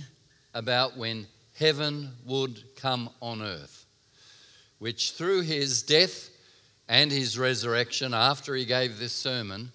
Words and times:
about 0.52 0.98
when 0.98 1.26
heaven 1.60 2.10
would 2.24 2.58
come 2.74 3.10
on 3.20 3.42
earth, 3.42 3.79
which 4.80 5.12
through 5.12 5.42
his 5.42 5.82
death 5.82 6.30
and 6.88 7.12
his 7.12 7.38
resurrection, 7.38 8.12
after 8.12 8.56
he 8.56 8.64
gave 8.64 8.98
this 8.98 9.12
sermon, 9.12 9.70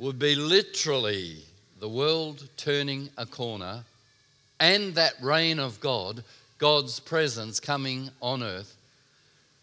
would 0.00 0.18
be 0.18 0.34
literally 0.34 1.36
the 1.78 1.88
world 1.88 2.48
turning 2.56 3.08
a 3.16 3.24
corner 3.24 3.84
and 4.58 4.94
that 4.96 5.14
reign 5.22 5.60
of 5.60 5.78
God, 5.78 6.24
God's 6.58 6.98
presence 6.98 7.60
coming 7.60 8.10
on 8.20 8.42
earth. 8.42 8.74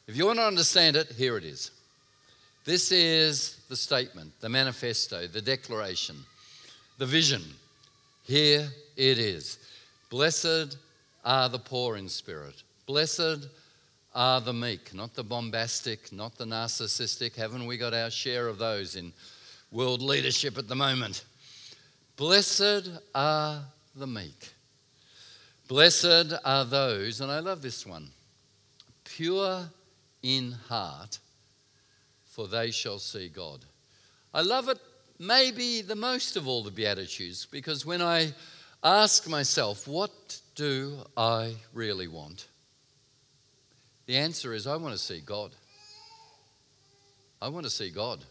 If 0.07 0.15
you 0.15 0.25
want 0.25 0.39
to 0.39 0.45
understand 0.45 0.95
it, 0.95 1.11
here 1.11 1.35
it 1.35 1.43
is. 1.43 1.71
This 2.63 2.91
is 2.91 3.57
the 3.69 3.75
statement, 3.75 4.31
the 4.39 4.49
manifesto, 4.49 5.27
the 5.27 5.41
declaration, 5.41 6.15
the 6.97 7.05
vision. 7.05 7.43
Here 8.23 8.67
it 8.95 9.19
is. 9.19 9.57
Blessed 10.09 10.77
are 11.23 11.49
the 11.49 11.59
poor 11.59 11.97
in 11.97 12.07
spirit. 12.07 12.55
Blessed 12.85 13.47
are 14.15 14.39
the 14.39 14.53
meek, 14.53 14.93
not 14.93 15.13
the 15.13 15.23
bombastic, 15.23 16.11
not 16.11 16.37
the 16.37 16.45
narcissistic. 16.45 17.35
Haven't 17.35 17.65
we 17.65 17.77
got 17.77 17.93
our 17.93 18.09
share 18.09 18.47
of 18.47 18.57
those 18.57 18.95
in 18.95 19.11
world 19.71 20.01
leadership 20.01 20.57
at 20.57 20.69
the 20.69 20.75
moment? 20.75 21.25
Blessed 22.15 22.89
are 23.13 23.61
the 23.93 24.07
meek. 24.07 24.49
Blessed 25.67 26.33
are 26.45 26.63
those, 26.63 27.19
and 27.19 27.29
I 27.29 27.39
love 27.39 27.61
this 27.61 27.85
one, 27.85 28.07
pure 29.03 29.65
in 30.23 30.53
heart, 30.69 31.19
for 32.23 32.47
they 32.47 32.71
shall 32.71 32.99
see 32.99 33.27
God. 33.27 33.65
I 34.33 34.41
love 34.41 34.69
it 34.69 34.79
maybe 35.19 35.81
the 35.81 35.95
most 35.95 36.35
of 36.37 36.47
all 36.47 36.63
the 36.63 36.71
Beatitudes 36.71 37.45
because 37.45 37.85
when 37.85 38.01
I 38.01 38.33
ask 38.83 39.27
myself, 39.27 39.87
what 39.87 40.39
do 40.55 40.97
I 41.17 41.55
really 41.73 42.07
want? 42.07 42.47
The 44.05 44.17
answer 44.17 44.53
is 44.53 44.67
I 44.67 44.75
want 44.75 44.93
to 44.93 44.99
see 45.01 45.19
God. 45.19 45.51
I 47.41 47.49
want 47.49 47.65
to 47.65 47.69
see 47.69 47.89
God. 47.89 48.23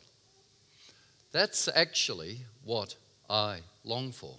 That's 1.32 1.68
actually 1.74 2.38
what 2.64 2.94
I 3.28 3.58
long 3.84 4.12
for. 4.12 4.36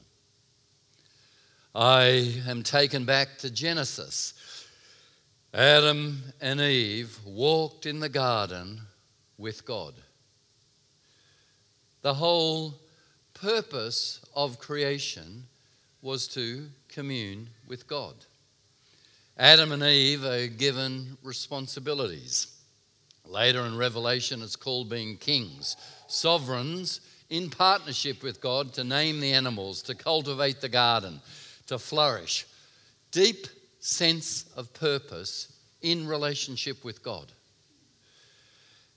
I 1.74 2.42
am 2.48 2.64
taken 2.64 3.04
back 3.04 3.38
to 3.40 3.52
Genesis. 3.52 4.34
Adam 5.54 6.22
and 6.40 6.62
Eve 6.62 7.18
walked 7.26 7.86
in 7.86 8.00
the 8.00 8.10
garden 8.10 8.80
with 9.38 9.66
God. 9.66 9.94
The 12.02 12.14
whole 12.14 12.76
purpose 13.34 14.26
of 14.34 14.60
creation 14.60 15.44
was 16.02 16.28
to 16.30 16.68
commune 16.88 17.50
with 17.68 17.88
God. 17.88 18.16
Adam 19.38 19.74
and 19.74 19.84
Eve 19.84 20.24
are 20.24 20.48
given 20.48 21.18
responsibilities. 21.22 22.48
Later 23.26 23.66
in 23.66 23.78
Revelation, 23.78 24.42
it's 24.42 24.56
called 24.56 24.90
being 24.90 25.18
kings, 25.18 25.76
sovereigns 26.08 27.02
in 27.30 27.50
partnership 27.50 28.24
with 28.24 28.40
God 28.40 28.74
to 28.74 28.84
name 28.84 29.20
the 29.20 29.34
animals, 29.34 29.82
to 29.84 29.96
cultivate 29.96 30.62
the 30.62 30.70
garden, 30.70 31.20
to 31.68 31.78
flourish. 31.78 32.46
Deep 33.12 33.48
sense 33.80 34.46
of 34.56 34.74
purpose 34.74 35.52
in 35.82 36.08
relationship 36.08 36.86
with 36.86 37.04
God. 37.04 37.32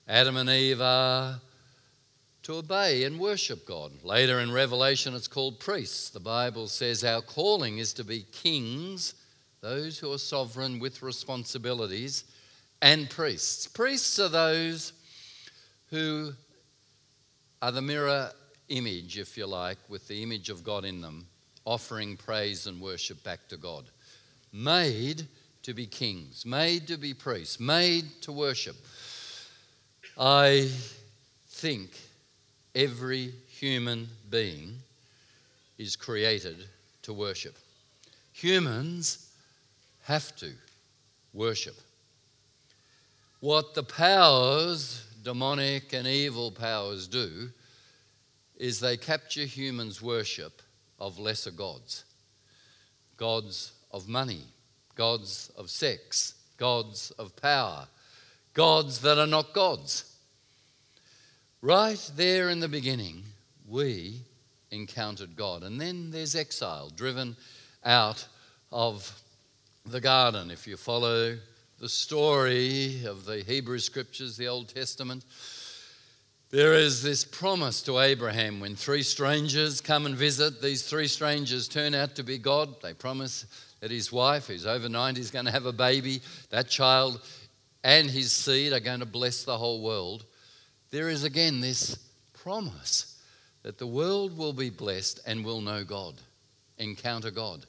Adam 0.07 0.37
and 0.37 0.49
Eve 0.49 0.79
are 0.79 1.41
to 2.43 2.53
obey 2.53 3.03
and 3.03 3.19
worship 3.19 3.65
God. 3.65 3.91
Later 4.03 4.39
in 4.39 4.51
Revelation, 4.51 5.13
it's 5.15 5.27
called 5.27 5.59
priests. 5.59 6.09
The 6.09 6.19
Bible 6.19 6.67
says 6.67 7.03
our 7.03 7.21
calling 7.21 7.79
is 7.79 7.93
to 7.93 8.03
be 8.05 8.25
kings, 8.31 9.13
those 9.61 9.99
who 9.99 10.11
are 10.11 10.17
sovereign 10.17 10.79
with 10.79 11.01
responsibilities, 11.01 12.23
and 12.81 13.09
priests. 13.09 13.67
Priests 13.67 14.19
are 14.19 14.29
those 14.29 14.93
who 15.89 16.31
are 17.61 17.71
the 17.71 17.81
mirror 17.81 18.31
image, 18.69 19.17
if 19.17 19.37
you 19.37 19.45
like, 19.45 19.77
with 19.89 20.07
the 20.07 20.23
image 20.23 20.49
of 20.49 20.63
God 20.63 20.85
in 20.85 21.01
them, 21.01 21.27
offering 21.65 22.15
praise 22.15 22.67
and 22.67 22.79
worship 22.79 23.21
back 23.23 23.47
to 23.49 23.57
God. 23.57 23.85
Made 24.53 25.27
to 25.63 25.73
be 25.73 25.85
kings, 25.85 26.45
made 26.45 26.87
to 26.87 26.97
be 26.97 27.13
priests, 27.13 27.59
made 27.59 28.05
to 28.21 28.31
worship. 28.31 28.77
I 30.17 30.69
think 31.49 31.91
every 32.73 33.33
human 33.47 34.07
being 34.29 34.77
is 35.77 35.95
created 35.95 36.65
to 37.03 37.13
worship. 37.13 37.57
Humans 38.33 39.28
have 40.09 40.35
to 40.35 40.51
worship. 41.33 41.75
What 43.41 43.75
the 43.75 43.83
powers, 43.83 45.05
demonic 45.21 45.93
and 45.93 46.07
evil 46.07 46.49
powers, 46.49 47.07
do 47.07 47.49
is 48.57 48.79
they 48.79 48.97
capture 48.97 49.45
humans' 49.45 50.01
worship 50.01 50.63
of 50.99 51.19
lesser 51.19 51.51
gods 51.51 52.03
gods 53.17 53.73
of 53.91 54.07
money, 54.07 54.45
gods 54.95 55.51
of 55.57 55.69
sex, 55.69 56.33
gods 56.57 57.11
of 57.11 57.35
power, 57.35 57.85
gods 58.53 59.01
that 59.01 59.17
are 59.19 59.27
not 59.27 59.53
gods. 59.53 60.15
Right 61.61 62.11
there 62.15 62.49
in 62.49 62.61
the 62.61 62.69
beginning, 62.69 63.23
we 63.67 64.21
encountered 64.71 65.35
God. 65.35 65.63
And 65.63 65.79
then 65.79 66.11
there's 66.11 66.33
exile, 66.33 66.89
driven 66.95 67.35
out 67.83 68.25
of 68.71 69.21
the 69.85 70.01
garden. 70.01 70.51
If 70.51 70.67
you 70.67 70.77
follow 70.77 71.37
the 71.79 71.89
story 71.89 73.05
of 73.05 73.25
the 73.25 73.43
Hebrew 73.43 73.79
scriptures, 73.79 74.37
the 74.37 74.47
Old 74.47 74.69
Testament, 74.69 75.25
there 76.51 76.73
is 76.73 77.03
this 77.03 77.23
promise 77.23 77.81
to 77.83 77.99
Abraham 77.99 78.59
when 78.59 78.75
three 78.75 79.03
strangers 79.03 79.81
come 79.81 80.05
and 80.05 80.15
visit. 80.15 80.61
These 80.61 80.83
three 80.83 81.07
strangers 81.07 81.67
turn 81.67 81.93
out 81.93 82.15
to 82.15 82.23
be 82.23 82.37
God. 82.37 82.81
They 82.81 82.93
promise 82.93 83.45
that 83.79 83.91
his 83.91 84.11
wife, 84.11 84.47
who's 84.47 84.65
over 84.65 84.89
90, 84.89 85.21
is 85.21 85.31
going 85.31 85.45
to 85.45 85.51
have 85.51 85.65
a 85.65 85.71
baby. 85.71 86.21
That 86.49 86.69
child 86.69 87.21
and 87.83 88.09
his 88.09 88.31
seed 88.31 88.73
are 88.73 88.79
going 88.79 88.99
to 88.99 89.05
bless 89.05 89.43
the 89.43 89.57
whole 89.57 89.81
world 89.81 90.25
there 90.91 91.09
is 91.09 91.23
again 91.23 91.61
this 91.61 91.97
promise 92.33 93.21
that 93.63 93.77
the 93.77 93.87
world 93.87 94.37
will 94.37 94.53
be 94.53 94.69
blessed 94.69 95.19
and 95.25 95.45
will 95.45 95.61
know 95.61 95.83
God, 95.83 96.15
encounter 96.77 97.31
God. 97.31 97.65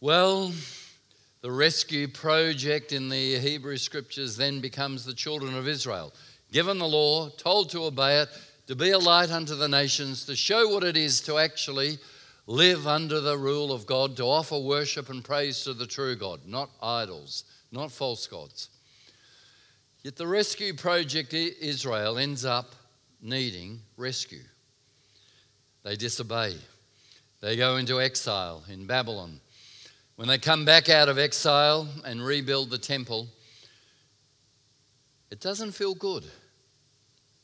Well, 0.00 0.52
the 1.40 1.50
rescue 1.50 2.06
project 2.06 2.92
in 2.92 3.08
the 3.08 3.40
Hebrew 3.40 3.76
scriptures 3.76 4.36
then 4.36 4.60
becomes 4.60 5.04
the 5.04 5.12
children 5.12 5.56
of 5.56 5.66
Israel, 5.66 6.14
given 6.52 6.78
the 6.78 6.86
law, 6.86 7.30
told 7.30 7.70
to 7.70 7.82
obey 7.82 8.20
it, 8.20 8.28
to 8.68 8.76
be 8.76 8.90
a 8.90 8.98
light 8.98 9.32
unto 9.32 9.56
the 9.56 9.66
nations, 9.66 10.24
to 10.26 10.36
show 10.36 10.68
what 10.68 10.84
it 10.84 10.96
is 10.96 11.20
to 11.22 11.38
actually 11.38 11.98
live 12.46 12.86
under 12.86 13.20
the 13.20 13.36
rule 13.36 13.72
of 13.72 13.86
God, 13.86 14.16
to 14.18 14.22
offer 14.22 14.56
worship 14.56 15.08
and 15.08 15.24
praise 15.24 15.64
to 15.64 15.74
the 15.74 15.86
true 15.86 16.14
God, 16.14 16.42
not 16.46 16.70
idols, 16.80 17.42
not 17.72 17.90
false 17.90 18.28
gods. 18.28 18.68
Yet 20.04 20.14
the 20.14 20.28
rescue 20.28 20.74
project 20.74 21.34
Israel 21.34 22.18
ends 22.18 22.44
up 22.44 22.76
needing 23.20 23.80
rescue. 23.96 24.44
They 25.82 25.96
disobey. 25.96 26.54
They 27.40 27.56
go 27.56 27.78
into 27.78 28.00
exile 28.00 28.62
in 28.70 28.86
Babylon. 28.86 29.40
When 30.18 30.26
they 30.26 30.38
come 30.38 30.64
back 30.64 30.88
out 30.88 31.08
of 31.08 31.16
exile 31.16 31.86
and 32.04 32.20
rebuild 32.20 32.70
the 32.70 32.78
temple, 32.78 33.28
it 35.30 35.38
doesn't 35.38 35.70
feel 35.70 35.94
good. 35.94 36.24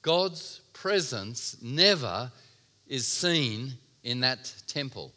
God's 0.02 0.60
presence 0.72 1.56
never 1.62 2.32
is 2.88 3.06
seen 3.06 3.74
in 4.02 4.18
that 4.22 4.52
temple. 4.66 5.12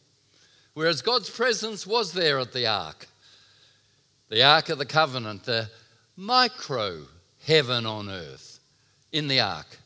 Whereas 0.75 1.01
God's 1.01 1.31
presence 1.31 1.87
was 1.87 2.13
there 2.13 2.37
at 2.37 2.53
the 2.53 2.67
ark, 2.67 3.07
the 4.29 4.43
ark 4.43 4.69
of 4.69 4.77
the 4.77 4.85
covenant, 4.85 5.45
the 5.45 5.67
micro 6.15 7.05
heaven 7.43 7.87
on 7.87 8.07
earth 8.07 8.59
in 9.11 9.27
the 9.27 9.39
ark. 9.39 9.79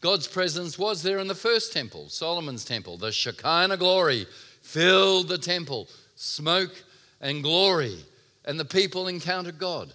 God's 0.00 0.28
presence 0.28 0.78
was 0.78 1.02
there 1.02 1.18
in 1.18 1.28
the 1.28 1.34
first 1.34 1.74
temple, 1.74 2.08
Solomon's 2.08 2.64
temple. 2.64 2.96
The 2.96 3.12
Shekinah 3.12 3.76
glory 3.76 4.26
filled 4.62 5.28
the 5.28 5.36
temple, 5.36 5.88
smoke 6.16 6.72
and 7.22 7.42
glory, 7.42 7.96
and 8.44 8.60
the 8.60 8.64
people 8.64 9.08
encounter 9.08 9.52
God. 9.52 9.92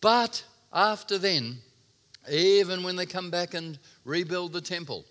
But 0.00 0.42
after 0.72 1.18
then, 1.18 1.58
even 2.30 2.82
when 2.82 2.96
they 2.96 3.06
come 3.06 3.30
back 3.30 3.54
and 3.54 3.78
rebuild 4.04 4.52
the 4.52 4.60
temple, 4.60 5.04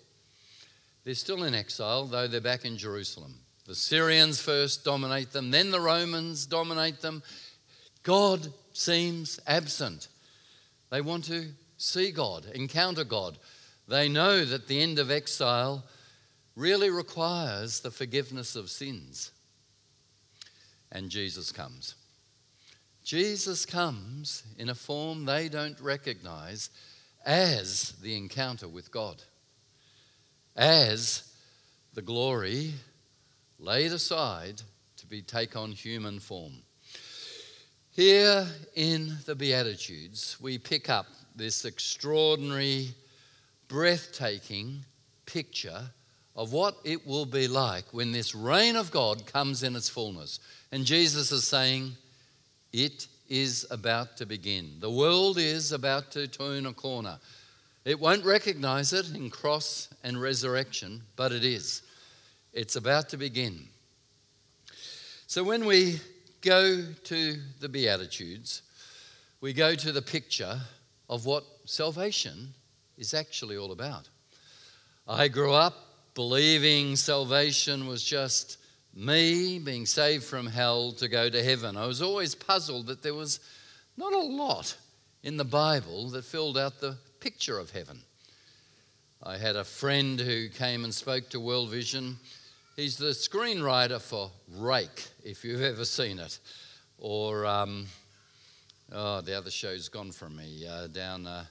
they're 1.04 1.14
still 1.14 1.44
in 1.44 1.54
exile, 1.54 2.06
though 2.06 2.26
they're 2.26 2.40
back 2.40 2.64
in 2.64 2.76
Jerusalem. 2.76 3.34
The 3.66 3.74
Syrians 3.74 4.40
first 4.40 4.84
dominate 4.84 5.32
them, 5.32 5.50
then 5.50 5.70
the 5.70 5.80
Romans 5.80 6.44
dominate 6.44 7.00
them. 7.00 7.22
God 8.02 8.48
seems 8.72 9.38
absent. 9.46 10.08
They 10.90 11.00
want 11.00 11.24
to 11.26 11.46
see 11.76 12.10
God, 12.10 12.46
encounter 12.52 13.04
God. 13.04 13.38
They 13.86 14.08
know 14.08 14.44
that 14.44 14.66
the 14.66 14.80
end 14.80 14.98
of 14.98 15.10
exile 15.10 15.84
really 16.56 16.90
requires 16.90 17.80
the 17.80 17.90
forgiveness 17.90 18.56
of 18.56 18.70
sins. 18.70 19.30
And 20.92 21.10
Jesus 21.10 21.52
comes. 21.52 21.94
Jesus 23.04 23.64
comes 23.64 24.42
in 24.58 24.68
a 24.68 24.74
form 24.74 25.24
they 25.24 25.48
don't 25.48 25.80
recognize 25.80 26.70
as 27.24 27.94
the 28.02 28.16
encounter 28.16 28.68
with 28.68 28.90
God, 28.90 29.22
as 30.56 31.32
the 31.94 32.02
glory 32.02 32.72
laid 33.58 33.92
aside 33.92 34.62
to 34.96 35.06
be 35.06 35.22
take 35.22 35.56
on 35.56 35.72
human 35.72 36.20
form. 36.20 36.62
Here 37.90 38.46
in 38.74 39.16
the 39.26 39.34
Beatitudes, 39.34 40.36
we 40.40 40.58
pick 40.58 40.88
up 40.88 41.06
this 41.34 41.64
extraordinary, 41.64 42.94
breathtaking 43.68 44.84
picture 45.26 45.90
of 46.36 46.52
what 46.52 46.76
it 46.84 47.06
will 47.06 47.26
be 47.26 47.48
like 47.48 47.84
when 47.92 48.12
this 48.12 48.34
reign 48.34 48.76
of 48.76 48.90
God 48.90 49.26
comes 49.26 49.62
in 49.62 49.76
its 49.76 49.88
fullness. 49.88 50.40
And 50.72 50.84
Jesus 50.84 51.32
is 51.32 51.46
saying, 51.46 51.92
It 52.72 53.08
is 53.28 53.66
about 53.70 54.16
to 54.18 54.26
begin. 54.26 54.76
The 54.80 54.90
world 54.90 55.38
is 55.38 55.72
about 55.72 56.10
to 56.12 56.28
turn 56.28 56.66
a 56.66 56.72
corner. 56.72 57.18
It 57.84 57.98
won't 57.98 58.24
recognize 58.24 58.92
it 58.92 59.14
in 59.14 59.30
cross 59.30 59.88
and 60.04 60.20
resurrection, 60.20 61.02
but 61.16 61.32
it 61.32 61.44
is. 61.44 61.82
It's 62.52 62.76
about 62.76 63.08
to 63.10 63.16
begin. 63.16 63.68
So 65.26 65.44
when 65.44 65.64
we 65.64 66.00
go 66.40 66.84
to 67.04 67.36
the 67.60 67.68
Beatitudes, 67.68 68.62
we 69.40 69.52
go 69.52 69.74
to 69.74 69.92
the 69.92 70.02
picture 70.02 70.60
of 71.08 71.24
what 71.24 71.44
salvation 71.64 72.52
is 72.98 73.14
actually 73.14 73.56
all 73.56 73.72
about. 73.72 74.08
I 75.08 75.28
grew 75.28 75.52
up 75.52 75.74
believing 76.14 76.96
salvation 76.96 77.86
was 77.86 78.02
just 78.02 78.58
me 78.94 79.58
being 79.58 79.86
saved 79.86 80.24
from 80.24 80.46
hell 80.46 80.92
to 80.92 81.08
go 81.08 81.30
to 81.30 81.42
heaven. 81.42 81.76
I 81.76 81.86
was 81.86 82.02
always 82.02 82.34
puzzled 82.34 82.86
that 82.86 83.02
there 83.02 83.14
was 83.14 83.40
not 83.96 84.12
a 84.12 84.18
lot 84.18 84.76
in 85.22 85.36
the 85.36 85.44
Bible 85.44 86.08
that 86.10 86.24
filled 86.24 86.58
out 86.58 86.80
the 86.80 86.96
picture 87.20 87.58
of 87.58 87.70
heaven. 87.70 88.00
I 89.22 89.36
had 89.36 89.56
a 89.56 89.64
friend 89.64 90.18
who 90.18 90.48
came 90.48 90.84
and 90.84 90.94
spoke 90.94 91.28
to 91.30 91.40
World 91.40 91.70
Vision. 91.70 92.16
He's 92.74 92.96
the 92.96 93.10
screenwriter 93.10 94.00
for 94.00 94.30
Rake, 94.56 95.08
if 95.22 95.44
you've 95.44 95.60
ever 95.60 95.84
seen 95.84 96.18
it, 96.18 96.38
or 96.98 97.44
um, 97.44 97.86
oh, 98.92 99.20
the 99.20 99.36
other 99.36 99.50
show's 99.50 99.90
gone 99.90 100.10
from 100.10 100.36
me 100.36 100.66
uh, 100.66 100.86
down 100.86 101.26
uh, 101.26 101.44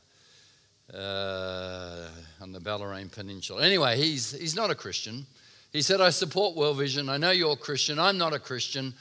uh, 0.93 2.07
on 2.41 2.51
the 2.51 2.59
Bellarine 2.59 3.11
Peninsula. 3.11 3.63
Anyway, 3.63 3.97
he's 3.97 4.31
he's 4.31 4.55
not 4.55 4.69
a 4.69 4.75
Christian. 4.75 5.25
He 5.71 5.81
said, 5.81 6.01
I 6.01 6.09
support 6.09 6.55
World 6.55 6.77
Vision. 6.77 7.09
I 7.09 7.17
know 7.17 7.31
you're 7.31 7.53
a 7.53 7.57
Christian. 7.57 7.99
I'm 7.99 8.17
not 8.17 8.33
a 8.33 8.39
Christian. 8.39 8.93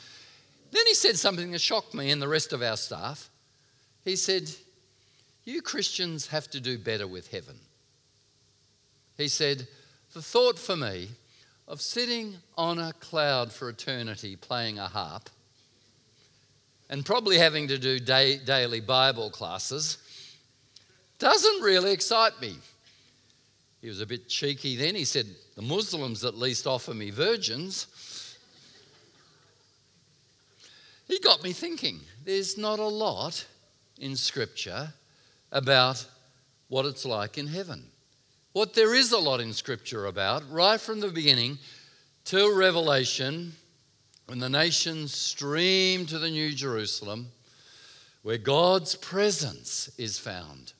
Then 0.70 0.86
he 0.86 0.94
said 0.94 1.16
something 1.16 1.50
that 1.52 1.60
shocked 1.60 1.94
me 1.94 2.10
and 2.10 2.20
the 2.20 2.28
rest 2.28 2.52
of 2.52 2.62
our 2.62 2.76
staff. 2.76 3.30
He 4.04 4.16
said, 4.16 4.50
You 5.44 5.62
Christians 5.62 6.26
have 6.26 6.48
to 6.50 6.60
do 6.60 6.76
better 6.76 7.06
with 7.06 7.30
heaven. 7.30 7.56
He 9.16 9.28
said, 9.28 9.66
The 10.12 10.20
thought 10.20 10.58
for 10.58 10.76
me 10.76 11.08
of 11.66 11.80
sitting 11.80 12.36
on 12.56 12.78
a 12.78 12.92
cloud 13.00 13.52
for 13.52 13.70
eternity 13.70 14.36
playing 14.36 14.78
a 14.78 14.88
harp 14.88 15.30
and 16.90 17.04
probably 17.04 17.38
having 17.38 17.68
to 17.68 17.78
do 17.78 17.98
day, 17.98 18.38
daily 18.38 18.80
Bible 18.80 19.30
classes 19.30 19.98
doesn't 21.18 21.62
really 21.62 21.92
excite 21.92 22.40
me. 22.40 22.56
He 23.80 23.88
was 23.88 24.00
a 24.00 24.06
bit 24.06 24.28
cheeky 24.28 24.76
then. 24.76 24.94
He 24.94 25.04
said, 25.04 25.26
The 25.54 25.62
Muslims 25.62 26.24
at 26.24 26.36
least 26.36 26.66
offer 26.66 26.94
me 26.94 27.10
virgins. 27.10 27.86
He 31.06 31.18
got 31.20 31.42
me 31.42 31.52
thinking 31.52 32.00
there's 32.24 32.58
not 32.58 32.78
a 32.78 32.86
lot 32.86 33.46
in 33.98 34.14
Scripture 34.14 34.92
about 35.50 36.04
what 36.68 36.84
it's 36.84 37.06
like 37.06 37.38
in 37.38 37.46
heaven. 37.46 37.84
What 38.52 38.74
there 38.74 38.94
is 38.94 39.12
a 39.12 39.18
lot 39.18 39.40
in 39.40 39.52
Scripture 39.52 40.06
about, 40.06 40.42
right 40.50 40.80
from 40.80 41.00
the 41.00 41.08
beginning 41.08 41.58
till 42.24 42.54
Revelation, 42.54 43.52
when 44.26 44.38
the 44.38 44.48
nations 44.50 45.14
stream 45.14 46.04
to 46.06 46.18
the 46.18 46.28
New 46.28 46.52
Jerusalem, 46.52 47.28
where 48.22 48.36
God's 48.36 48.94
presence 48.96 49.90
is 49.96 50.18
found, 50.18 50.74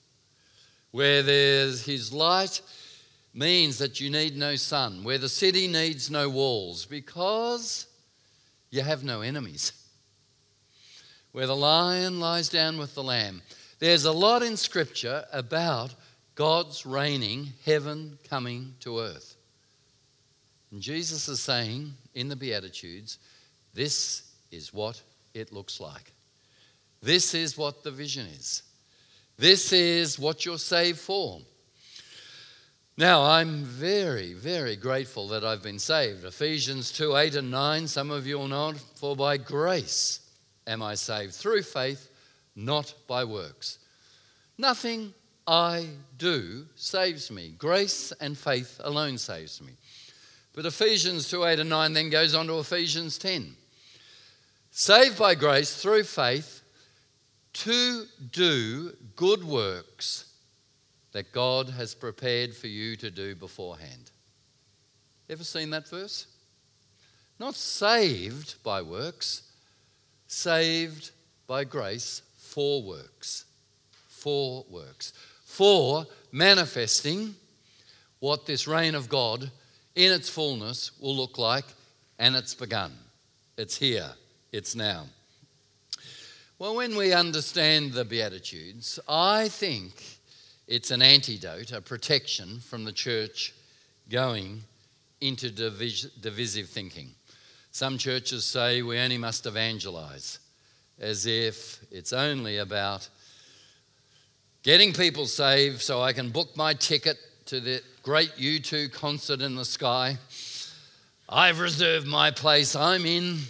where 0.91 1.23
there's 1.23 1.85
His 1.85 2.13
light 2.13 2.61
means 3.35 3.79
that 3.79 4.01
you 4.01 4.11
need 4.11 4.37
no 4.37 4.57
sun, 4.57 5.05
where 5.05 5.19
the 5.19 5.29
city 5.29 5.69
needs 5.69 6.11
no 6.11 6.29
walls, 6.29 6.87
because 6.87 7.87
you 8.71 8.83
have 8.83 9.05
no 9.05 9.21
enemies. 9.21 9.73
Where 11.33 11.47
the 11.47 11.57
lion 11.57 12.21
lies 12.21 12.49
down 12.49 12.79
with 12.79 12.95
the 12.95 13.03
lamb. 13.03 13.43
There's 13.79 14.07
a 14.07 14.13
lot 14.13 14.43
in 14.43 14.57
Scripture 14.57 15.25
about 15.33 15.95
God's 16.35 16.87
reigning, 16.87 17.49
heaven 17.65 18.19
coming 18.29 18.75
to 18.81 19.01
earth. 19.01 19.37
And 20.71 20.81
Jesus 20.81 21.29
is 21.29 21.41
saying 21.41 21.93
in 22.15 22.29
the 22.29 22.37
Beatitudes, 22.37 23.19
this 23.75 24.23
is 24.51 24.73
what 24.73 25.01
it 25.35 25.53
looks 25.53 25.81
like. 25.81 26.13
This 27.03 27.35
is 27.35 27.57
what 27.57 27.85
the 27.85 27.91
vision 27.91 28.27
is. 28.27 28.63
This 29.39 29.73
is 29.73 30.19
what 30.19 30.45
you're 30.45 30.59
saved 30.59 30.99
for. 30.99 31.41
Now, 32.97 33.23
I'm 33.23 33.63
very, 33.63 34.35
very 34.35 34.75
grateful 34.75 35.29
that 35.29 35.45
I've 35.45 35.63
been 35.63 35.79
saved. 35.79 36.25
Ephesians 36.25 36.91
2 36.91 37.17
8 37.17 37.37
and 37.37 37.51
9, 37.51 37.87
some 37.87 38.11
of 38.11 38.27
you 38.27 38.39
will 38.39 38.49
know, 38.49 38.73
for 38.97 39.15
by 39.15 39.37
grace 39.37 40.21
am 40.67 40.83
I 40.83 40.97
saved, 40.97 41.35
through 41.35 41.63
faith, 41.63 42.11
not 42.57 42.93
by 43.07 43.23
works. 43.23 43.79
Nothing 44.59 45.15
I 45.47 45.87
do 46.19 46.67
saves 46.75 47.31
me. 47.31 47.55
Grace 47.57 48.13
and 48.21 48.37
faith 48.37 48.81
alone 48.83 49.19
saves 49.19 49.63
me. 49.63 49.75
But 50.53 50.67
Ephesians 50.67 51.31
2 51.31 51.45
8 51.45 51.61
and 51.61 51.71
9 51.71 51.93
then 51.93 52.11
goes 52.11 52.35
on 52.35 52.49
to 52.49 52.59
Ephesians 52.59 53.17
10. 53.19 53.55
Saved 54.73 55.17
by 55.17 55.37
grace 55.37 55.81
through 55.81 56.03
faith 56.03 56.63
to 57.65 58.05
do 58.31 58.93
good 59.17 59.43
works 59.43 60.27
that 61.13 61.33
God 61.33 61.69
has 61.71 61.95
prepared 61.95 62.55
for 62.55 62.69
you 62.69 62.95
to 62.97 63.11
do 63.11 63.35
beforehand. 63.35 64.11
Ever 65.29 65.43
seen 65.43 65.71
that 65.71 65.89
verse? 65.89 66.27
Not 67.41 67.55
saved 67.55 68.63
by 68.63 68.83
works, 68.83 69.43
saved 70.29 71.11
by 71.47 71.65
grace 71.65 72.23
for 72.37 72.83
works. 72.83 73.45
For 74.09 74.65
works. 74.71 75.13
For 75.45 76.07
manifesting 76.31 77.35
what 78.21 78.47
this 78.47 78.69
reign 78.69 78.95
of 78.95 79.09
God 79.09 79.51
in 79.97 80.13
its 80.13 80.29
fullness 80.29 80.93
will 81.01 81.17
look 81.17 81.39
like, 81.39 81.65
and 82.19 82.37
it's 82.37 82.55
begun. 82.55 82.93
It's 83.57 83.77
here, 83.77 84.11
it's 84.53 84.77
now. 84.77 85.07
Well, 86.61 86.75
when 86.75 86.97
we 86.97 87.13
understand 87.13 87.93
the 87.93 88.05
Beatitudes, 88.05 88.99
I 89.09 89.47
think 89.47 89.93
it's 90.67 90.91
an 90.91 91.03
antidote, 91.03 91.71
a 91.71 91.81
protection 91.81 92.59
from 92.59 92.83
the 92.83 92.91
church 92.91 93.55
going 94.11 94.65
into 95.21 95.51
divis- 95.51 96.11
divisive 96.21 96.69
thinking. 96.69 97.11
Some 97.71 97.97
churches 97.97 98.45
say 98.45 98.83
we 98.83 98.99
only 98.99 99.19
must 99.19 99.47
evangelize, 99.47 100.41
as 100.99 101.27
if 101.27 101.79
it's 101.93 102.13
only 102.13 102.57
about 102.57 103.09
getting 104.65 104.93
people 104.93 105.27
saved 105.27 105.81
so 105.81 106.03
I 106.03 106.13
can 106.13 106.31
book 106.31 106.57
my 106.57 106.75
ticket 106.75 107.19
to 107.47 107.61
the 107.61 107.83
great 108.03 108.33
U2 108.37 108.93
concert 108.93 109.43
in 109.43 109.55
the 109.55 109.65
sky. 109.65 110.19
I've 111.29 111.61
reserved 111.61 112.09
my 112.09 112.33
place. 112.33 112.75
I'm 112.75 113.07
in. 113.07 113.43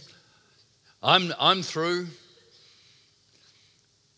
I'm, 1.03 1.33
I'm 1.41 1.63
through. 1.63 2.09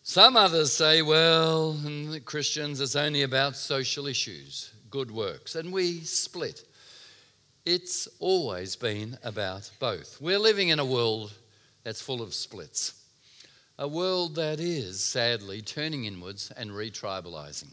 Some 0.03 0.35
others 0.35 0.73
say, 0.73 1.03
well, 1.03 1.79
Christians, 2.25 2.81
it's 2.81 2.95
only 2.95 3.21
about 3.21 3.55
social 3.55 4.07
issues, 4.07 4.73
good 4.89 5.11
works, 5.11 5.53
and 5.53 5.71
we 5.71 5.99
split. 5.99 6.63
It's 7.65 8.07
always 8.19 8.75
been 8.75 9.19
about 9.23 9.69
both. 9.79 10.19
We're 10.19 10.39
living 10.39 10.69
in 10.69 10.79
a 10.79 10.85
world 10.85 11.31
that's 11.83 12.01
full 12.01 12.23
of 12.23 12.33
splits, 12.33 13.05
a 13.77 13.87
world 13.87 14.35
that 14.35 14.59
is 14.59 15.03
sadly 15.03 15.61
turning 15.61 16.05
inwards 16.05 16.51
and 16.57 16.71
retribalizing, 16.71 17.69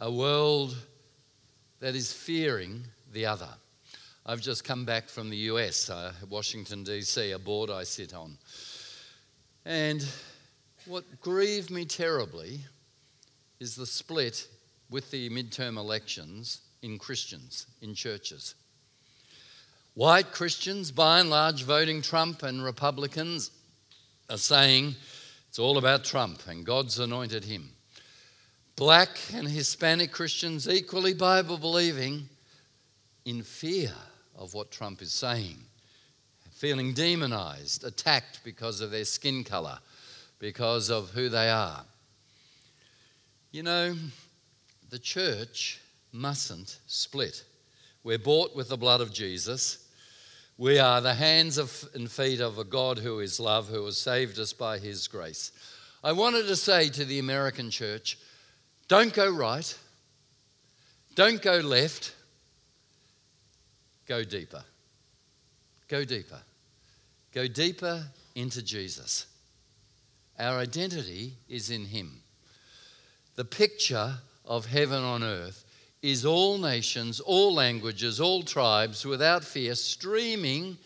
a 0.00 0.12
world 0.12 0.76
that 1.80 1.94
is 1.94 2.12
fearing 2.12 2.84
the 3.10 3.24
other. 3.24 3.48
I've 4.26 4.42
just 4.42 4.64
come 4.64 4.84
back 4.84 5.08
from 5.08 5.30
the 5.30 5.36
US, 5.48 5.88
uh, 5.88 6.12
Washington, 6.28 6.84
D.C., 6.84 7.30
a 7.30 7.38
board 7.38 7.70
I 7.70 7.84
sit 7.84 8.12
on. 8.12 8.36
And 9.64 10.06
what 10.86 11.20
grieved 11.20 11.70
me 11.70 11.84
terribly 11.84 12.60
is 13.60 13.74
the 13.74 13.86
split 13.86 14.46
with 14.90 15.10
the 15.10 15.30
midterm 15.30 15.76
elections 15.76 16.60
in 16.82 16.98
Christians, 16.98 17.66
in 17.80 17.94
churches. 17.94 18.54
White 19.94 20.32
Christians, 20.32 20.90
by 20.90 21.20
and 21.20 21.30
large, 21.30 21.62
voting 21.62 22.02
Trump, 22.02 22.42
and 22.42 22.62
Republicans 22.62 23.50
are 24.28 24.36
saying 24.36 24.94
it's 25.48 25.58
all 25.58 25.78
about 25.78 26.04
Trump 26.04 26.46
and 26.48 26.66
God's 26.66 26.98
anointed 26.98 27.44
him. 27.44 27.70
Black 28.76 29.18
and 29.32 29.48
Hispanic 29.48 30.10
Christians, 30.10 30.68
equally 30.68 31.14
Bible 31.14 31.58
believing, 31.58 32.28
in 33.24 33.42
fear 33.42 33.92
of 34.36 34.52
what 34.52 34.70
Trump 34.70 35.00
is 35.00 35.12
saying, 35.12 35.56
feeling 36.50 36.92
demonized, 36.92 37.84
attacked 37.84 38.40
because 38.44 38.80
of 38.80 38.90
their 38.90 39.04
skin 39.04 39.44
color 39.44 39.78
because 40.44 40.90
of 40.90 41.08
who 41.12 41.30
they 41.30 41.48
are. 41.48 41.82
You 43.50 43.62
know, 43.62 43.94
the 44.90 44.98
church 44.98 45.80
mustn't 46.12 46.80
split. 46.86 47.42
We're 48.02 48.18
bought 48.18 48.54
with 48.54 48.68
the 48.68 48.76
blood 48.76 49.00
of 49.00 49.10
Jesus. 49.10 49.88
We 50.58 50.78
are 50.78 51.00
the 51.00 51.14
hands 51.14 51.56
of, 51.56 51.88
and 51.94 52.10
feet 52.10 52.42
of 52.42 52.58
a 52.58 52.64
God 52.64 52.98
who 52.98 53.20
is 53.20 53.40
love, 53.40 53.68
who 53.68 53.86
has 53.86 53.96
saved 53.96 54.38
us 54.38 54.52
by 54.52 54.78
his 54.78 55.08
grace. 55.08 55.50
I 56.04 56.12
wanted 56.12 56.46
to 56.48 56.56
say 56.56 56.90
to 56.90 57.06
the 57.06 57.20
American 57.20 57.70
church 57.70 58.18
don't 58.86 59.14
go 59.14 59.30
right, 59.30 59.78
don't 61.14 61.40
go 61.40 61.56
left, 61.60 62.14
go 64.06 64.22
deeper. 64.22 64.62
Go 65.88 66.04
deeper. 66.04 66.42
Go 67.32 67.48
deeper 67.48 68.04
into 68.34 68.62
Jesus. 68.62 69.24
Our 70.38 70.58
identity 70.58 71.34
is 71.48 71.70
in 71.70 71.84
Him. 71.84 72.20
The 73.36 73.44
picture 73.44 74.14
of 74.44 74.66
heaven 74.66 75.02
on 75.02 75.22
earth 75.22 75.64
is 76.02 76.26
all 76.26 76.58
nations, 76.58 77.20
all 77.20 77.54
languages, 77.54 78.20
all 78.20 78.42
tribes 78.42 79.06
without 79.06 79.42
fear 79.42 79.74
streaming 79.74 80.76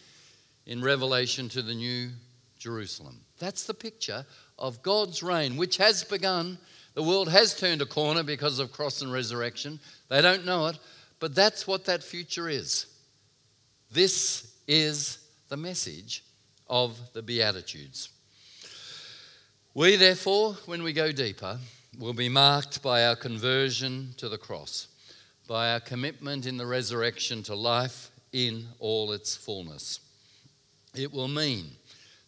in 0.67 0.81
Revelation 0.83 1.49
to 1.49 1.63
the 1.63 1.75
New 1.75 2.11
Jerusalem. 2.59 3.21
That's 3.39 3.65
the 3.65 3.75
picture 3.75 4.25
of 4.59 4.83
God's 4.83 5.23
reign, 5.23 5.57
which 5.57 5.77
has 5.79 6.05
begun. 6.05 6.59
The 6.95 7.03
world 7.03 7.29
has 7.29 7.55
turned 7.55 7.83
a 7.83 7.87
corner 7.87 8.23
because 8.23 8.59
of 8.59 8.73
cross 8.73 9.03
and 9.03 9.13
resurrection. 9.13 9.81
They 10.09 10.21
don't 10.21 10.47
know 10.47 10.67
it, 10.67 10.79
but 11.21 11.35
that's 11.35 11.67
what 11.67 11.85
that 11.87 12.03
future 12.03 12.49
is. 12.49 12.87
This 13.91 14.53
is 14.67 15.19
the 15.49 15.57
message 15.57 16.23
of 16.69 16.99
the 17.13 17.23
Beatitudes. 17.23 18.11
We, 19.79 19.95
therefore, 19.95 20.55
when 20.67 20.83
we 20.83 20.93
go 20.93 21.13
deeper, 21.13 21.57
will 22.01 22.13
be 22.13 22.29
marked 22.29 22.83
by 22.83 23.05
our 23.05 23.15
conversion 23.15 24.13
to 24.17 24.29
the 24.29 24.37
cross, 24.37 24.89
by 25.47 25.71
our 25.71 25.79
commitment 25.79 26.47
in 26.47 26.57
the 26.57 26.67
resurrection 26.67 27.45
to 27.45 27.55
life 27.55 28.11
in 28.33 28.67
all 28.81 29.13
its 29.13 29.37
fullness. 29.37 30.01
It 30.97 31.13
will 31.13 31.29
mean 31.29 31.67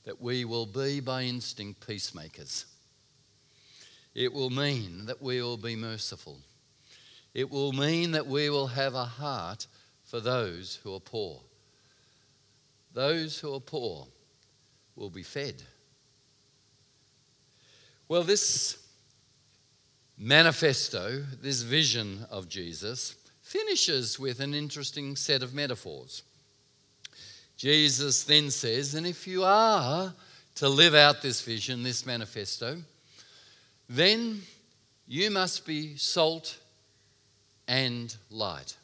that 0.04 0.22
we 0.22 0.44
will 0.44 0.64
be 0.64 1.00
by 1.00 1.24
instinct 1.24 1.84
peacemakers. 1.84 2.66
It 4.14 4.32
will 4.32 4.50
mean 4.50 5.06
that 5.06 5.20
we 5.20 5.42
will 5.42 5.56
be 5.56 5.74
merciful. 5.74 6.38
It 7.34 7.50
will 7.50 7.72
mean 7.72 8.12
that 8.12 8.28
we 8.28 8.48
will 8.48 8.68
have 8.68 8.94
a 8.94 9.04
heart 9.04 9.66
for 10.04 10.20
those 10.20 10.78
who 10.84 10.94
are 10.94 11.00
poor. 11.00 11.40
Those 12.94 13.40
who 13.40 13.52
are 13.52 13.60
poor 13.60 14.06
will 14.94 15.10
be 15.10 15.24
fed. 15.24 15.64
Well, 18.10 18.24
this 18.24 18.76
manifesto, 20.18 21.22
this 21.40 21.62
vision 21.62 22.26
of 22.28 22.48
Jesus, 22.48 23.14
finishes 23.40 24.18
with 24.18 24.40
an 24.40 24.52
interesting 24.52 25.14
set 25.14 25.44
of 25.44 25.54
metaphors. 25.54 26.24
Jesus 27.56 28.24
then 28.24 28.50
says, 28.50 28.96
and 28.96 29.06
if 29.06 29.28
you 29.28 29.44
are 29.44 30.12
to 30.56 30.68
live 30.68 30.96
out 30.96 31.22
this 31.22 31.40
vision, 31.42 31.84
this 31.84 32.04
manifesto, 32.04 32.78
then 33.88 34.42
you 35.06 35.30
must 35.30 35.64
be 35.64 35.96
salt 35.96 36.58
and 37.68 38.16
light. 38.28 38.76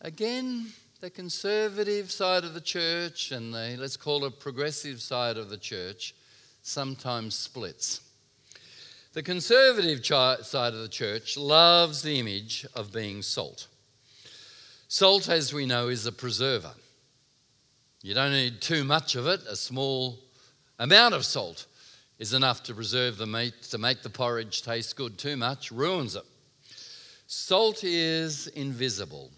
Again, 0.00 0.68
the 1.02 1.10
conservative 1.10 2.10
side 2.10 2.44
of 2.44 2.54
the 2.54 2.60
church 2.62 3.32
and 3.32 3.52
the, 3.52 3.76
let's 3.78 3.98
call 3.98 4.24
it 4.24 4.40
progressive 4.40 5.02
side 5.02 5.36
of 5.36 5.50
the 5.50 5.58
church, 5.58 6.14
sometimes 6.62 7.34
splits. 7.34 8.00
The 9.12 9.22
conservative 9.22 10.04
side 10.06 10.72
of 10.72 10.80
the 10.80 10.88
church 10.88 11.36
loves 11.36 12.02
the 12.02 12.18
image 12.18 12.64
of 12.74 12.92
being 12.92 13.20
salt. 13.20 13.66
Salt, 14.88 15.28
as 15.28 15.52
we 15.52 15.66
know, 15.66 15.88
is 15.88 16.06
a 16.06 16.12
preserver. 16.12 16.72
You 18.02 18.14
don't 18.14 18.32
need 18.32 18.60
too 18.60 18.84
much 18.84 19.14
of 19.14 19.26
it. 19.26 19.40
A 19.48 19.56
small 19.56 20.18
amount 20.78 21.14
of 21.14 21.24
salt 21.24 21.66
is 22.18 22.32
enough 22.32 22.62
to 22.64 22.74
preserve 22.74 23.16
the 23.16 23.26
meat, 23.26 23.54
to 23.70 23.78
make 23.78 24.02
the 24.02 24.10
porridge 24.10 24.62
taste 24.62 24.96
good. 24.96 25.18
Too 25.18 25.36
much 25.36 25.70
ruins 25.70 26.16
it. 26.16 26.24
Salt 27.26 27.84
is 27.84 28.46
invisible. 28.48 29.30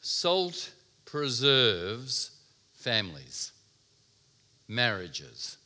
Salt 0.00 0.72
preserves 1.04 2.30
families, 2.74 3.52
marriages, 4.68 5.58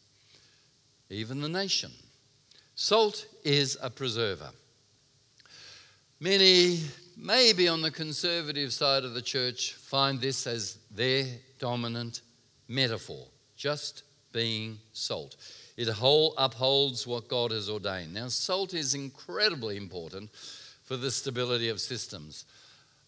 even 1.10 1.40
the 1.40 1.48
nation. 1.48 1.92
Salt 2.74 3.26
is 3.44 3.78
a 3.80 3.90
preserver. 3.90 4.50
Many, 6.20 6.80
maybe 7.16 7.68
on 7.68 7.82
the 7.82 7.90
conservative 7.90 8.72
side 8.72 9.04
of 9.04 9.14
the 9.14 9.22
church, 9.22 9.74
find 9.74 10.20
this 10.20 10.46
as 10.46 10.78
their 10.90 11.24
dominant 11.58 12.22
metaphor, 12.68 13.26
just 13.56 14.02
being 14.32 14.78
salt. 14.92 15.36
It 15.76 15.88
whole 15.88 16.34
upholds 16.36 17.06
what 17.06 17.28
God 17.28 17.50
has 17.50 17.68
ordained. 17.68 18.14
Now, 18.14 18.28
salt 18.28 18.74
is 18.74 18.94
incredibly 18.94 19.76
important 19.76 20.30
for 20.84 20.96
the 20.96 21.10
stability 21.10 21.68
of 21.68 21.80
systems. 21.80 22.44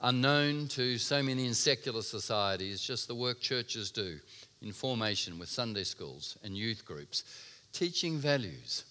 Unknown 0.01 0.69
to 0.69 0.97
so 0.99 1.23
many 1.23 1.47
in 1.47 1.55
secular 1.55 2.03
societies, 2.03 2.81
just 2.81 3.09
the 3.09 3.15
work 3.15 3.41
churches 3.41 3.91
do 3.91 4.19
in 4.63 4.73
formation 4.73 5.39
with 5.39 5.49
Sunday 5.49 5.85
schools 5.85 6.37
and 6.45 6.57
youth 6.57 6.85
groups 6.85 7.25
teaching 7.73 8.19
values. 8.19 8.85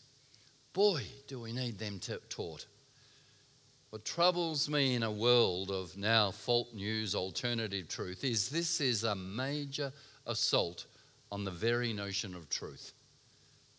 Boy, 0.74 1.04
do 1.28 1.40
we 1.40 1.54
need 1.54 1.80
them 1.80 2.00
t- 2.00 2.16
taught. 2.30 2.66
What 3.90 4.06
troubles 4.06 4.70
me 4.70 4.96
in 4.96 5.04
a 5.04 5.12
world 5.12 5.72
of 5.72 5.98
now 5.98 6.32
fault 6.32 6.74
news, 6.74 7.16
alternative 7.16 7.88
truth, 7.88 8.24
is 8.24 8.50
this 8.50 8.82
is 8.82 9.04
a 9.04 9.16
major 9.16 9.94
assault 10.26 10.86
on 11.32 11.44
the 11.44 11.52
very 11.52 11.94
notion 11.94 12.36
of 12.36 12.50
truth. 12.50 12.94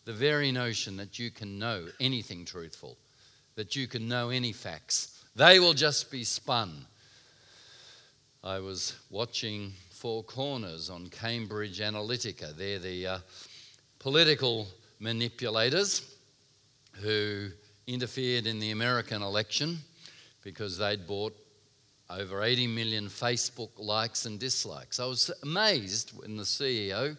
The 0.05 0.13
very 0.13 0.51
notion 0.51 0.97
that 0.97 1.19
you 1.19 1.29
can 1.29 1.59
know 1.59 1.87
anything 1.99 2.43
truthful, 2.43 2.97
that 3.55 3.75
you 3.75 3.87
can 3.87 4.07
know 4.07 4.29
any 4.29 4.51
facts. 4.51 5.23
They 5.35 5.59
will 5.59 5.73
just 5.73 6.09
be 6.11 6.23
spun. 6.23 6.85
I 8.43 8.59
was 8.59 8.95
watching 9.09 9.73
Four 9.91 10.23
Corners 10.23 10.89
on 10.89 11.07
Cambridge 11.07 11.79
Analytica. 11.79 12.55
They're 12.55 12.79
the 12.79 13.07
uh, 13.07 13.19
political 13.99 14.67
manipulators 14.99 16.15
who 17.01 17.49
interfered 17.87 18.45
in 18.45 18.59
the 18.59 18.71
American 18.71 19.21
election 19.21 19.77
because 20.43 20.77
they'd 20.77 21.07
bought 21.07 21.35
over 22.09 22.43
80 22.43 22.67
million 22.67 23.07
Facebook 23.07 23.69
likes 23.77 24.25
and 24.25 24.39
dislikes. 24.39 24.99
I 24.99 25.05
was 25.05 25.31
amazed 25.43 26.11
when 26.19 26.37
the 26.37 26.43
CEO, 26.43 27.17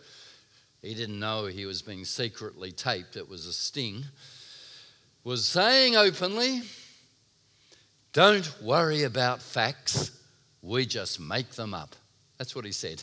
he 0.82 0.94
didn't 0.94 1.18
know 1.18 1.46
he 1.46 1.66
was 1.66 1.80
being 1.80 2.04
secretly 2.04 2.72
taped, 2.72 3.16
it 3.16 3.28
was 3.28 3.46
a 3.46 3.52
sting. 3.52 4.04
was 5.25 5.46
saying 5.46 5.96
openly, 5.96 6.62
Don't 8.12 8.50
worry 8.60 9.04
about 9.04 9.40
facts, 9.40 10.10
we 10.62 10.87
just 10.87 11.20
make 11.20 11.50
them 11.50 11.72
up. 11.72 11.94
That's 12.38 12.56
what 12.56 12.64
he 12.64 12.72
said. 12.72 13.02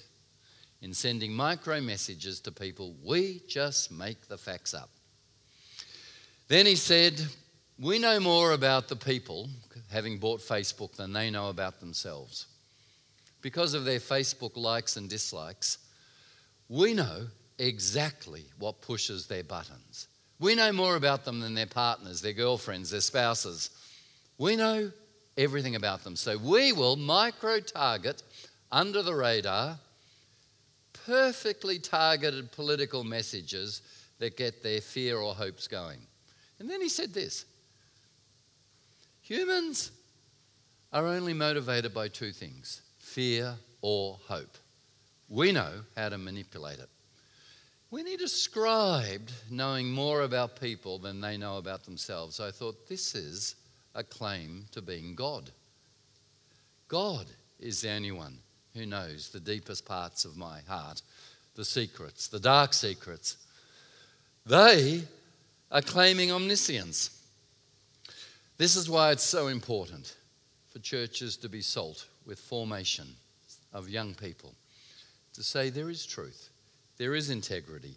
In 0.82 0.94
sending 0.94 1.34
micro 1.34 1.82
messages 1.82 2.40
to 2.42 2.52
people, 2.52 2.96
we 3.04 3.42
just 3.48 3.92
make 3.92 4.28
the 4.28 4.38
facts 4.38 4.74
up. 4.74 4.90
Then 6.48 6.66
he 6.66 6.76
said, 6.76 7.20
We 7.80 8.00
know 8.00 8.20
more 8.20 8.52
about 8.54 8.88
the 8.88 8.96
people, 8.96 9.50
having 9.92 10.18
bought 10.18 10.40
Facebook, 10.40 10.96
than 10.96 11.14
they 11.14 11.32
know 11.32 11.50
about 11.50 11.80
themselves. 11.80 12.46
Because 13.42 13.74
of 13.74 13.86
their 13.86 14.00
Facebook 14.00 14.56
likes 14.56 14.98
and 14.98 15.10
dislikes, 15.10 15.80
we 16.70 16.94
know 16.94 17.28
exactly 17.60 18.46
what 18.60 18.82
pushes 18.82 19.26
their 19.26 19.44
buttons. 19.44 20.08
We 20.40 20.54
know 20.54 20.72
more 20.72 20.96
about 20.96 21.26
them 21.26 21.40
than 21.40 21.56
their 21.56 21.66
partners, 21.66 22.22
their 22.22 22.34
girlfriends, 22.34 22.92
their 22.92 23.02
spouses. 23.02 23.72
We 24.38 24.56
know 24.56 24.92
everything 25.38 25.76
about 25.76 26.04
them. 26.04 26.16
So 26.16 26.38
we 26.38 26.72
will 26.72 26.96
micro 26.96 27.60
target 27.60 28.22
under 28.72 29.02
the 29.02 29.16
radar 29.16 29.80
perfectly 31.08 31.80
targeted 31.80 32.52
political 32.52 33.04
messages 33.04 33.82
that 34.20 34.36
get 34.36 34.62
their 34.62 34.82
fear 34.82 35.18
or 35.18 35.34
hopes 35.34 35.68
going. 35.68 36.00
And 36.60 36.70
then 36.70 36.82
he 36.82 36.90
said 36.90 37.14
this 37.14 37.46
humans 39.22 39.92
are 40.92 41.08
only 41.08 41.34
motivated 41.34 41.94
by 41.94 42.10
two 42.10 42.32
things 42.32 42.82
fear 43.00 43.56
or 43.82 44.20
hope. 44.28 44.58
We 45.30 45.52
know 45.52 45.82
how 45.96 46.10
to 46.10 46.18
manipulate 46.18 46.80
it. 46.80 46.90
When 47.90 48.06
he 48.06 48.18
described 48.18 49.32
knowing 49.50 49.90
more 49.90 50.24
about 50.24 50.60
people 50.60 51.00
than 51.00 51.22
they 51.22 51.38
know 51.38 51.58
about 51.58 51.86
themselves. 51.86 52.40
I 52.40 52.52
thought 52.52 52.88
this 52.90 53.16
is 53.16 53.56
a 53.96 54.04
claim 54.04 54.66
to 54.72 54.82
being 54.82 55.16
God. 55.16 55.52
God 56.90 57.28
is 57.60 57.82
the 57.82 57.92
only 57.92 58.12
one 58.12 58.40
who 58.78 58.86
knows 58.86 59.30
the 59.30 59.40
deepest 59.40 59.86
parts 59.86 60.24
of 60.26 60.38
my 60.38 60.62
heart, 60.68 61.02
the 61.56 61.66
secrets, 61.66 62.28
the 62.28 62.40
dark 62.40 62.74
secrets. 62.74 63.38
They 64.46 65.04
are 65.72 65.82
claiming 65.82 66.32
omniscience. 66.32 67.10
This 68.58 68.76
is 68.76 68.90
why 68.90 69.12
it's 69.12 69.24
so 69.24 69.48
important 69.48 70.16
for 70.72 70.80
churches 70.80 71.36
to 71.38 71.50
be 71.50 71.62
salt 71.62 72.08
with 72.26 72.40
formation 72.40 73.08
of 73.74 73.90
young 73.90 74.14
people, 74.14 74.54
to 75.34 75.44
say 75.44 75.70
there 75.70 75.90
is 75.90 76.06
truth 76.06 76.50
there 76.98 77.16
is 77.16 77.30
integrity. 77.30 77.96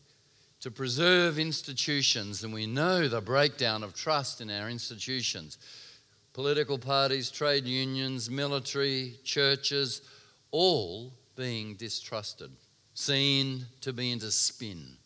To 0.61 0.71
preserve 0.71 1.39
institutions, 1.39 2.45
and 2.45 2.53
we 2.53 2.67
know 2.67 3.09
the 3.09 3.23
breakdown 3.23 3.83
of 3.83 3.95
trust 3.95 4.41
in 4.41 4.51
our 4.51 4.69
institutions 4.69 5.59
political 6.33 6.79
parties, 6.79 7.29
trade 7.29 7.65
unions, 7.65 8.31
military, 8.31 9.15
churches, 9.25 10.03
all 10.51 11.13
being 11.37 11.75
distrusted, 11.75 12.51
seen 12.95 13.65
to 13.81 13.93
be 13.93 14.13
into 14.13 14.31
spin, 14.31 14.97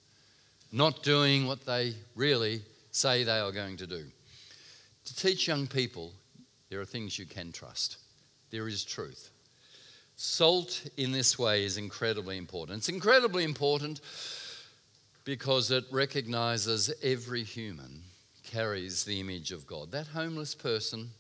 not 0.72 1.02
doing 1.02 1.46
what 1.46 1.64
they 1.64 1.94
really 2.14 2.62
say 2.90 3.24
they 3.24 3.38
are 3.38 3.52
going 3.52 3.76
to 3.76 3.86
do. 3.86 4.04
To 5.04 5.16
teach 5.16 5.46
young 5.46 5.66
people, 5.66 6.12
there 6.70 6.80
are 6.80 6.86
things 6.86 7.18
you 7.18 7.26
can 7.26 7.52
trust. 7.52 7.98
There 8.50 8.68
is 8.68 8.84
truth. 8.84 9.30
Salt 10.16 10.88
in 10.96 11.12
this 11.12 11.38
way 11.38 11.64
is 11.64 11.76
incredibly 11.76 12.38
important. 12.38 12.78
It's 12.78 12.88
incredibly 12.88 13.44
important 13.44 14.00
because 15.24 15.70
it 15.70 15.84
recognizes 15.90 16.92
every 17.02 17.42
human 17.42 18.02
carries 18.44 19.04
the 19.04 19.20
image 19.20 19.50
of 19.50 19.66
God. 19.66 19.90
That 19.90 20.06
homeless 20.06 20.54
person 20.54 21.10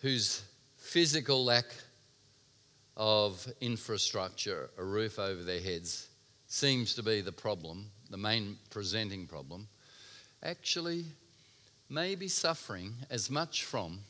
whose 0.00 0.42
physical 0.90 1.44
lack 1.44 1.66
of 2.96 3.46
infrastructure, 3.60 4.70
a 4.76 4.82
roof 4.82 5.20
over 5.20 5.40
their 5.44 5.60
heads, 5.60 6.08
seems 6.48 6.94
to 6.96 7.02
be 7.04 7.20
the 7.20 7.30
problem, 7.30 7.86
the 8.10 8.16
main 8.16 8.56
presenting 8.70 9.24
problem, 9.24 9.68
actually 10.42 11.04
may 11.88 12.16
be 12.16 12.26
suffering 12.26 12.92
as 13.08 13.30
much 13.30 13.62
from 13.62 14.00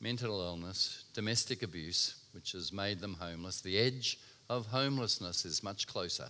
mental 0.00 0.40
illness, 0.40 1.04
domestic 1.14 1.62
abuse, 1.62 2.16
which 2.32 2.50
has 2.50 2.72
made 2.72 2.98
them 2.98 3.16
homeless. 3.20 3.60
The 3.60 3.78
edge 3.78 4.18
of 4.50 4.66
homelessness 4.66 5.44
is 5.44 5.62
much 5.62 5.86
closer. 5.86 6.28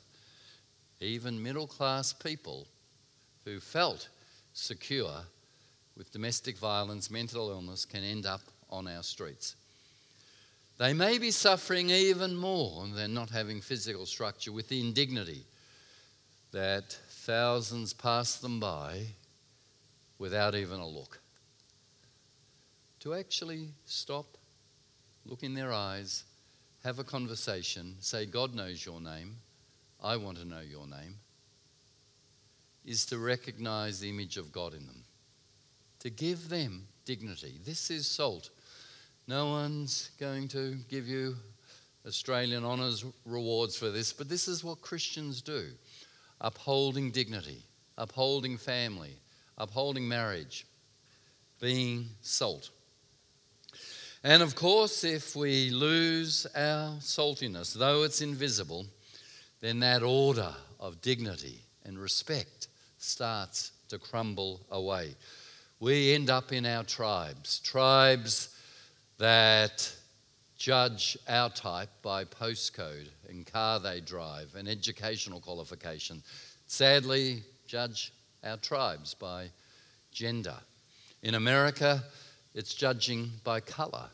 Even 1.01 1.43
middle 1.43 1.67
class 1.67 2.13
people 2.13 2.67
who 3.47 3.61
felt 3.61 4.11
secure 4.53 5.23
with 5.97 6.13
domestic 6.13 6.59
violence, 6.59 7.11
mental 7.11 7.49
illness, 7.49 7.87
can 7.87 8.05
end 8.05 8.27
up 8.27 8.43
on 8.69 8.87
our 8.87 9.03
streets. 9.03 9.57
They 10.79 10.93
may 10.93 11.19
be 11.19 11.31
suffering 11.31 11.91
even 11.91 12.37
more 12.37 12.87
than 12.89 13.15
not 13.15 13.31
having 13.31 13.61
physical 13.61 14.07
structure 14.07 14.53
with 14.53 14.69
the 14.69 14.81
indignity 14.81 15.47
that 16.53 16.99
thousands 17.09 17.93
pass 17.93 18.37
them 18.37 18.61
by 18.61 19.07
without 20.19 20.55
even 20.55 20.81
a 20.81 20.87
look 20.87 21.21
to 23.07 23.15
actually 23.15 23.69
stop, 23.85 24.27
look 25.25 25.45
in 25.45 25.55
their 25.55 25.73
eyes, 25.73 26.25
have 26.83 26.99
a 26.99 27.05
conversation, 27.05 27.95
say, 28.01 28.27
God 28.27 28.53
knows 28.53 28.85
your 28.85 29.01
name, 29.01 29.37
I 30.03 30.17
want 30.17 30.39
to 30.39 30.45
know 30.45 30.59
your 30.59 30.89
name, 30.89 31.15
is 32.85 33.07
to 33.07 33.19
recognize 33.19 34.01
the 34.01 34.11
image 34.11 34.39
of 34.39 34.51
God 34.51 34.75
in 34.75 34.87
them, 34.89 35.05
to 36.01 36.11
give 36.11 36.49
them 36.49 36.89
dignity. 37.05 37.61
This 37.65 37.93
is 37.93 38.09
salt. 38.09 38.51
No 39.29 39.47
one's 39.49 40.11
going 40.21 40.47
to 40.49 40.77
give 40.89 41.09
you 41.09 41.35
Australian 42.07 42.65
honours 42.65 43.05
rewards 43.25 43.77
for 43.77 43.91
this, 43.91 44.13
but 44.13 44.29
this 44.29 44.47
is 44.47 44.63
what 44.63 44.81
Christians 44.81 45.43
do 45.43 45.71
upholding 46.41 47.11
dignity, 47.11 47.63
upholding 47.99 48.57
family, 48.57 49.17
upholding 49.59 50.07
marriage, 50.07 50.65
being 51.61 52.07
salt. 52.21 52.71
And 54.23 54.43
of 54.43 54.55
course, 54.55 55.03
if 55.03 55.35
we 55.35 55.71
lose 55.71 56.47
our 56.55 56.99
saltiness, 56.99 57.73
though 57.75 58.05
it's 58.05 58.21
invisible, 58.21 58.87
then 59.61 59.81
that 59.81 60.03
order 60.05 60.55
of 60.79 61.01
dignity 61.01 61.63
and 61.85 61.99
respect 61.99 62.69
starts 62.99 63.73
to 63.89 63.99
crumble 63.99 64.61
away. 64.71 65.15
We 65.81 66.13
end 66.13 66.31
up 66.31 66.53
in 66.53 66.65
our 66.65 66.85
tribes, 66.85 67.59
tribes 67.61 68.51
that 69.19 69.93
judge 70.57 71.19
our 71.29 71.51
type 71.51 71.91
by 72.03 72.25
postcode 72.25 73.09
and 73.29 73.47
car 73.47 73.79
they 73.79 74.01
drive 74.01 74.55
and 74.57 74.69
educational 74.69 75.41
qualification. 75.41 76.23
Sadly, 76.67 77.43
judge 77.67 78.13
our 78.45 78.57
tribes 78.57 79.15
by 79.15 79.49
gender. 80.13 80.57
In 81.23 81.35
America, 81.35 82.03
it's 82.55 82.75
judging 82.75 83.31
by 83.45 83.61
colour 83.61 84.09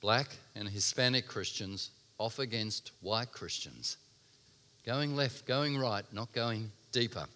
black 0.00 0.28
and 0.54 0.68
Hispanic 0.68 1.26
Christians 1.26 1.90
off 2.18 2.38
against 2.38 2.92
white 3.00 3.32
Christians. 3.32 3.98
Going 4.84 5.14
left, 5.14 5.46
going 5.46 5.78
right, 5.78 6.04
not 6.12 6.32
going 6.32 6.70
deeper. 6.92 7.26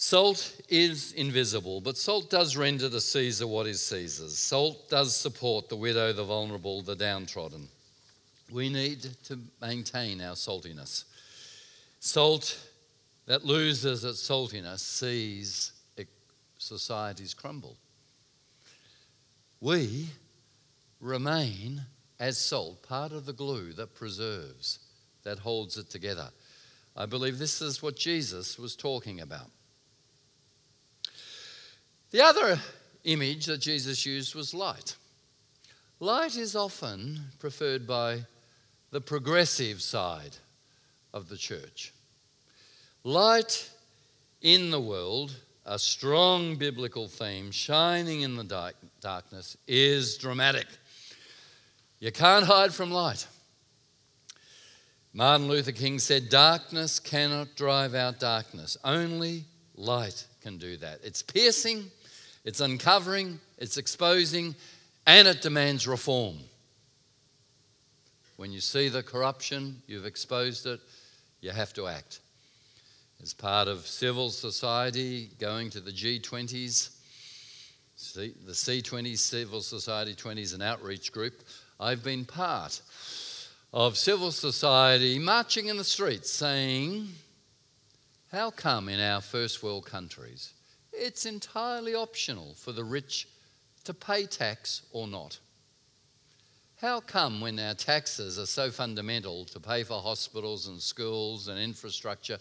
Salt 0.00 0.60
is 0.68 1.10
invisible, 1.14 1.80
but 1.80 1.96
salt 1.96 2.30
does 2.30 2.56
render 2.56 2.88
to 2.88 3.00
Caesar 3.00 3.48
what 3.48 3.66
is 3.66 3.80
Caesar's. 3.80 4.38
Salt 4.38 4.88
does 4.88 5.16
support 5.16 5.68
the 5.68 5.74
widow, 5.74 6.12
the 6.12 6.22
vulnerable, 6.22 6.82
the 6.82 6.94
downtrodden. 6.94 7.66
We 8.52 8.68
need 8.68 9.02
to 9.24 9.40
maintain 9.60 10.20
our 10.20 10.36
saltiness. 10.36 11.02
Salt 11.98 12.64
that 13.26 13.44
loses 13.44 14.04
its 14.04 14.22
saltiness 14.22 14.78
sees 14.78 15.72
societies 16.58 17.34
crumble. 17.34 17.76
We 19.60 20.10
remain 21.00 21.82
as 22.20 22.38
salt, 22.38 22.84
part 22.84 23.10
of 23.10 23.26
the 23.26 23.32
glue 23.32 23.72
that 23.72 23.96
preserves, 23.96 24.78
that 25.24 25.40
holds 25.40 25.76
it 25.76 25.90
together. 25.90 26.30
I 26.96 27.06
believe 27.06 27.38
this 27.38 27.60
is 27.60 27.82
what 27.82 27.96
Jesus 27.96 28.60
was 28.60 28.76
talking 28.76 29.22
about. 29.22 29.50
The 32.10 32.22
other 32.22 32.58
image 33.04 33.46
that 33.46 33.58
Jesus 33.58 34.06
used 34.06 34.34
was 34.34 34.54
light. 34.54 34.96
Light 36.00 36.36
is 36.36 36.56
often 36.56 37.20
preferred 37.38 37.86
by 37.86 38.24
the 38.90 39.00
progressive 39.00 39.82
side 39.82 40.36
of 41.12 41.28
the 41.28 41.36
church. 41.36 41.92
Light 43.04 43.68
in 44.40 44.70
the 44.70 44.80
world, 44.80 45.36
a 45.66 45.78
strong 45.78 46.56
biblical 46.56 47.08
theme 47.08 47.50
shining 47.50 48.22
in 48.22 48.36
the 48.36 48.44
dark, 48.44 48.76
darkness, 49.00 49.56
is 49.66 50.16
dramatic. 50.16 50.66
You 52.00 52.12
can't 52.12 52.46
hide 52.46 52.72
from 52.72 52.90
light. 52.90 53.26
Martin 55.12 55.48
Luther 55.48 55.72
King 55.72 55.98
said, 55.98 56.28
Darkness 56.28 57.00
cannot 57.00 57.56
drive 57.56 57.94
out 57.94 58.20
darkness, 58.20 58.78
only 58.84 59.44
light 59.74 60.26
can 60.42 60.58
do 60.58 60.76
that. 60.78 61.00
It's 61.02 61.22
piercing, 61.22 61.90
it's 62.48 62.60
uncovering, 62.60 63.38
it's 63.58 63.76
exposing, 63.76 64.54
and 65.06 65.28
it 65.28 65.42
demands 65.42 65.86
reform. 65.86 66.38
When 68.38 68.52
you 68.52 68.60
see 68.60 68.88
the 68.88 69.02
corruption, 69.02 69.82
you've 69.86 70.06
exposed 70.06 70.64
it, 70.64 70.80
you 71.42 71.50
have 71.50 71.74
to 71.74 71.86
act. 71.86 72.20
As 73.22 73.34
part 73.34 73.68
of 73.68 73.86
civil 73.86 74.30
society, 74.30 75.28
going 75.38 75.68
to 75.68 75.80
the 75.80 75.90
G20s, 75.90 76.96
the 78.14 78.32
C20 78.52 79.18
Civil 79.18 79.60
Society 79.60 80.14
20s, 80.14 80.54
an 80.54 80.62
outreach 80.62 81.12
group, 81.12 81.42
I've 81.78 82.02
been 82.02 82.24
part 82.24 82.80
of 83.74 83.98
civil 83.98 84.32
society 84.32 85.18
marching 85.18 85.66
in 85.66 85.76
the 85.76 85.84
streets 85.84 86.32
saying, 86.32 87.08
How 88.32 88.50
come 88.50 88.88
in 88.88 89.00
our 89.00 89.20
first 89.20 89.62
world 89.62 89.84
countries 89.84 90.54
it's 90.98 91.26
entirely 91.26 91.94
optional 91.94 92.54
for 92.54 92.72
the 92.72 92.84
rich 92.84 93.28
to 93.84 93.94
pay 93.94 94.26
tax 94.26 94.82
or 94.92 95.06
not? 95.06 95.38
How 96.80 97.00
come, 97.00 97.40
when 97.40 97.58
our 97.58 97.74
taxes 97.74 98.38
are 98.38 98.46
so 98.46 98.70
fundamental 98.70 99.44
to 99.46 99.58
pay 99.58 99.82
for 99.82 100.00
hospitals 100.00 100.68
and 100.68 100.80
schools 100.80 101.48
and 101.48 101.58
infrastructure, 101.58 102.38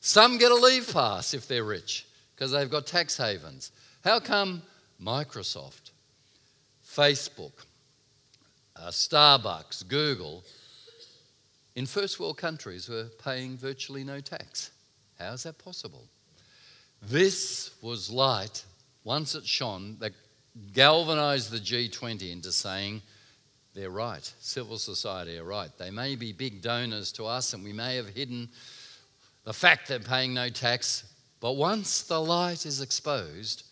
some 0.00 0.36
get 0.36 0.52
a 0.52 0.54
leave 0.54 0.92
pass 0.92 1.32
if 1.32 1.48
they're 1.48 1.64
rich 1.64 2.06
because 2.34 2.50
they've 2.50 2.70
got 2.70 2.86
tax 2.86 3.16
havens? 3.16 3.72
How 4.04 4.20
come 4.20 4.62
Microsoft, 5.02 5.92
Facebook, 6.86 7.64
uh, 8.76 8.88
Starbucks, 8.88 9.88
Google, 9.88 10.44
in 11.74 11.86
first 11.86 12.20
world 12.20 12.36
countries 12.36 12.88
were 12.88 13.08
paying 13.24 13.56
virtually 13.56 14.04
no 14.04 14.20
tax? 14.20 14.70
How 15.18 15.32
is 15.32 15.44
that 15.44 15.56
possible? 15.56 16.04
This 17.02 17.70
was 17.82 18.10
light, 18.10 18.64
once 19.02 19.34
it 19.34 19.44
shone, 19.44 19.96
that 19.98 20.12
galvanized 20.72 21.50
the 21.50 21.58
G20 21.58 22.30
into 22.30 22.52
saying, 22.52 23.02
they're 23.74 23.90
right. 23.90 24.32
Civil 24.40 24.78
society 24.78 25.38
are 25.38 25.44
right. 25.44 25.70
They 25.78 25.90
may 25.90 26.14
be 26.14 26.32
big 26.32 26.62
donors 26.62 27.10
to 27.12 27.24
us 27.24 27.54
and 27.54 27.64
we 27.64 27.72
may 27.72 27.96
have 27.96 28.08
hidden 28.08 28.48
the 29.44 29.52
fact 29.52 29.88
they're 29.88 29.98
paying 29.98 30.34
no 30.34 30.48
tax, 30.48 31.04
but 31.40 31.52
once 31.52 32.02
the 32.02 32.20
light 32.20 32.64
is 32.64 32.80
exposed, 32.80 33.64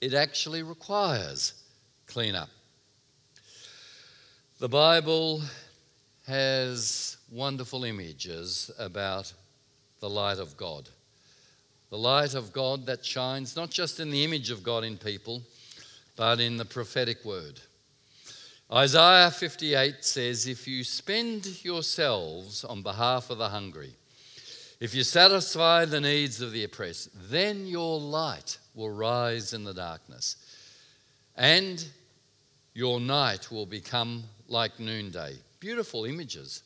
it 0.00 0.14
actually 0.14 0.62
requires 0.62 1.52
cleanup. 2.06 2.48
The 4.58 4.68
Bible 4.68 5.42
has 6.26 7.18
wonderful 7.30 7.84
images 7.84 8.70
about 8.78 9.32
the 10.00 10.08
light 10.08 10.38
of 10.38 10.56
God. 10.56 10.88
The 11.90 11.98
light 11.98 12.34
of 12.34 12.52
God 12.52 12.86
that 12.86 13.04
shines 13.04 13.56
not 13.56 13.70
just 13.70 13.98
in 14.00 14.10
the 14.10 14.24
image 14.24 14.50
of 14.50 14.62
God 14.62 14.84
in 14.84 14.96
people, 14.96 15.42
but 16.16 16.38
in 16.40 16.56
the 16.56 16.64
prophetic 16.64 17.24
word. 17.24 17.60
Isaiah 18.72 19.32
58 19.32 20.04
says, 20.04 20.46
If 20.46 20.68
you 20.68 20.84
spend 20.84 21.64
yourselves 21.64 22.64
on 22.64 22.82
behalf 22.82 23.28
of 23.30 23.38
the 23.38 23.48
hungry, 23.48 23.92
if 24.78 24.94
you 24.94 25.02
satisfy 25.02 25.84
the 25.84 26.00
needs 26.00 26.40
of 26.40 26.52
the 26.52 26.62
oppressed, 26.62 27.10
then 27.30 27.66
your 27.66 27.98
light 27.98 28.58
will 28.74 28.90
rise 28.90 29.52
in 29.52 29.64
the 29.64 29.74
darkness, 29.74 30.36
and 31.36 31.84
your 32.72 33.00
night 33.00 33.50
will 33.50 33.66
become 33.66 34.22
like 34.48 34.78
noonday. 34.78 35.34
Beautiful 35.58 36.04
images. 36.04 36.62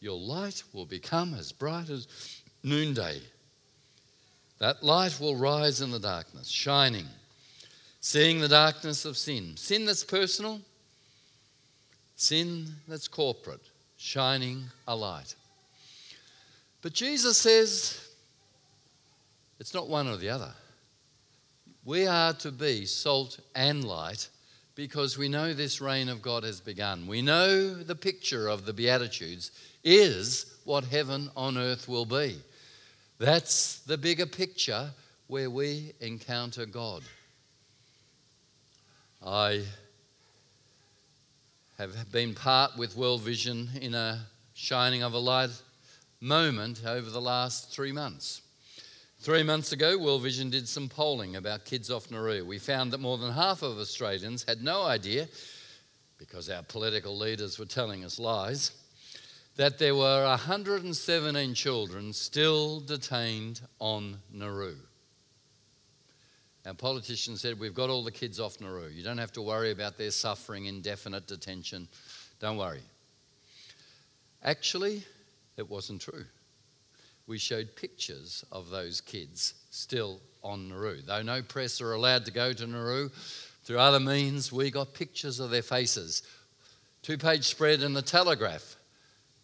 Your 0.00 0.18
light 0.18 0.62
will 0.72 0.86
become 0.86 1.34
as 1.34 1.50
bright 1.50 1.90
as 1.90 2.06
noonday. 2.62 3.20
That 4.62 4.84
light 4.84 5.18
will 5.18 5.34
rise 5.34 5.80
in 5.80 5.90
the 5.90 5.98
darkness, 5.98 6.46
shining, 6.46 7.08
seeing 8.00 8.38
the 8.38 8.46
darkness 8.46 9.04
of 9.04 9.16
sin. 9.16 9.56
Sin 9.56 9.84
that's 9.84 10.04
personal, 10.04 10.60
sin 12.14 12.68
that's 12.86 13.08
corporate, 13.08 13.70
shining 13.96 14.62
a 14.86 14.94
light. 14.94 15.34
But 16.80 16.92
Jesus 16.92 17.38
says 17.38 18.08
it's 19.58 19.74
not 19.74 19.88
one 19.88 20.06
or 20.06 20.16
the 20.16 20.30
other. 20.30 20.54
We 21.84 22.06
are 22.06 22.32
to 22.34 22.52
be 22.52 22.86
salt 22.86 23.40
and 23.56 23.82
light 23.82 24.28
because 24.76 25.18
we 25.18 25.28
know 25.28 25.52
this 25.52 25.80
reign 25.80 26.08
of 26.08 26.22
God 26.22 26.44
has 26.44 26.60
begun. 26.60 27.08
We 27.08 27.20
know 27.20 27.74
the 27.74 27.96
picture 27.96 28.46
of 28.46 28.64
the 28.64 28.72
Beatitudes 28.72 29.50
is 29.82 30.54
what 30.62 30.84
heaven 30.84 31.30
on 31.34 31.58
earth 31.58 31.88
will 31.88 32.06
be. 32.06 32.38
That's 33.18 33.80
the 33.80 33.98
bigger 33.98 34.26
picture 34.26 34.90
where 35.28 35.48
we 35.48 35.92
encounter 36.00 36.66
God. 36.66 37.02
I 39.24 39.62
have 41.78 42.10
been 42.10 42.34
part 42.34 42.76
with 42.76 42.96
World 42.96 43.22
Vision 43.22 43.70
in 43.80 43.94
a 43.94 44.26
shining 44.54 45.02
of 45.02 45.14
a 45.14 45.18
light 45.18 45.50
moment 46.20 46.82
over 46.84 47.08
the 47.08 47.20
last 47.20 47.70
three 47.70 47.92
months. 47.92 48.42
Three 49.20 49.44
months 49.44 49.70
ago, 49.70 49.96
World 49.96 50.22
Vision 50.22 50.50
did 50.50 50.66
some 50.66 50.88
polling 50.88 51.36
about 51.36 51.64
kids 51.64 51.90
off 51.90 52.10
Nauru. 52.10 52.44
We 52.44 52.58
found 52.58 52.92
that 52.92 52.98
more 52.98 53.18
than 53.18 53.32
half 53.32 53.62
of 53.62 53.78
Australians 53.78 54.44
had 54.46 54.62
no 54.62 54.82
idea, 54.82 55.28
because 56.18 56.50
our 56.50 56.64
political 56.64 57.16
leaders 57.16 57.58
were 57.58 57.66
telling 57.66 58.04
us 58.04 58.18
lies, 58.18 58.72
that 59.56 59.78
there 59.78 59.94
were 59.94 60.24
117 60.26 61.54
children 61.54 62.12
still 62.12 62.80
detained 62.80 63.60
on 63.78 64.16
Nauru. 64.32 64.76
Our 66.64 66.74
politicians 66.74 67.40
said, 67.40 67.58
We've 67.58 67.74
got 67.74 67.90
all 67.90 68.04
the 68.04 68.12
kids 68.12 68.38
off 68.38 68.60
Nauru. 68.60 68.88
You 68.88 69.02
don't 69.02 69.18
have 69.18 69.32
to 69.32 69.42
worry 69.42 69.72
about 69.72 69.98
their 69.98 70.10
suffering, 70.12 70.66
indefinite 70.66 71.26
detention. 71.26 71.88
Don't 72.40 72.56
worry. 72.56 72.82
Actually, 74.44 75.02
it 75.56 75.68
wasn't 75.68 76.00
true. 76.00 76.24
We 77.26 77.38
showed 77.38 77.76
pictures 77.76 78.44
of 78.52 78.70
those 78.70 79.00
kids 79.00 79.54
still 79.70 80.20
on 80.42 80.68
Nauru. 80.68 81.02
Though 81.02 81.22
no 81.22 81.42
press 81.42 81.80
are 81.80 81.92
allowed 81.92 82.24
to 82.26 82.32
go 82.32 82.52
to 82.52 82.66
Nauru, 82.66 83.10
through 83.64 83.78
other 83.78 84.00
means, 84.00 84.52
we 84.52 84.70
got 84.70 84.94
pictures 84.94 85.40
of 85.40 85.50
their 85.50 85.62
faces. 85.62 86.22
Two 87.02 87.18
page 87.18 87.44
spread 87.44 87.82
in 87.82 87.92
the 87.92 88.02
Telegraph, 88.02 88.76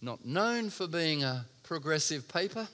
not 0.00 0.24
known 0.24 0.70
for 0.70 0.86
being 0.86 1.24
a 1.24 1.44
progressive 1.62 2.28
paper. 2.28 2.68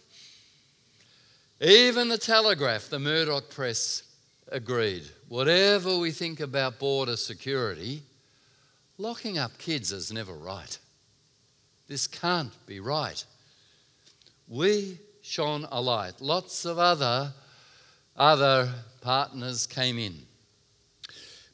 Even 1.61 2.09
the 2.09 2.19
Telegraph, 2.19 2.89
the 2.89 2.99
Murdoch 2.99 3.49
press, 3.51 4.03
agreed. 4.49 5.05
Whatever 5.29 5.99
we 5.99 6.11
think 6.11 6.41
about 6.41 6.79
border 6.79 7.17
security, 7.17 8.03
locking 8.99 9.39
up 9.39 9.57
kids 9.59 9.93
is 9.93 10.13
never 10.13 10.35
right. 10.35 10.79
This 11.89 12.07
can't 12.07 12.53
be 12.67 12.81
right. 12.81 13.25
We 14.49 14.99
shone 15.23 15.67
a 15.71 15.81
light. 15.81 16.21
Lots 16.21 16.65
of 16.65 16.79
other, 16.79 17.33
other 18.17 18.73
partners 19.01 19.67
came 19.67 19.99
in. 19.99 20.15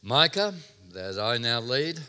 Micah, 0.02 0.54
that 0.92 1.18
I 1.18 1.38
now 1.38 1.60
lead, 1.60 2.00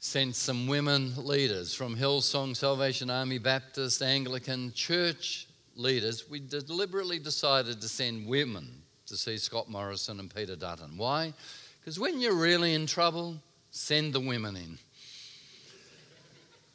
sent 0.00 0.36
some 0.36 0.66
women 0.66 1.12
leaders 1.16 1.74
from 1.74 1.96
Hillsong, 1.96 2.56
Salvation 2.56 3.10
Army, 3.10 3.38
Baptist, 3.38 4.00
Anglican, 4.00 4.72
church 4.72 5.48
leaders, 5.74 6.28
we 6.30 6.40
deliberately 6.40 7.18
decided 7.18 7.80
to 7.80 7.88
send 7.88 8.26
women 8.26 8.68
to 9.06 9.16
see 9.16 9.38
Scott 9.38 9.68
Morrison 9.68 10.20
and 10.20 10.32
Peter 10.32 10.54
Dutton. 10.54 10.96
Why? 10.96 11.32
Because 11.80 11.98
when 11.98 12.20
you're 12.20 12.34
really 12.34 12.74
in 12.74 12.86
trouble, 12.86 13.36
send 13.70 14.12
the 14.12 14.20
women 14.20 14.56
in. 14.56 14.78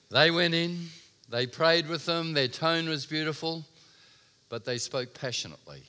They 0.09 0.29
went 0.29 0.53
in, 0.53 0.87
they 1.29 1.47
prayed 1.47 1.87
with 1.87 2.05
them, 2.05 2.33
their 2.33 2.47
tone 2.47 2.87
was 2.89 3.05
beautiful, 3.05 3.63
but 4.49 4.65
they 4.65 4.77
spoke 4.77 5.13
passionately 5.13 5.81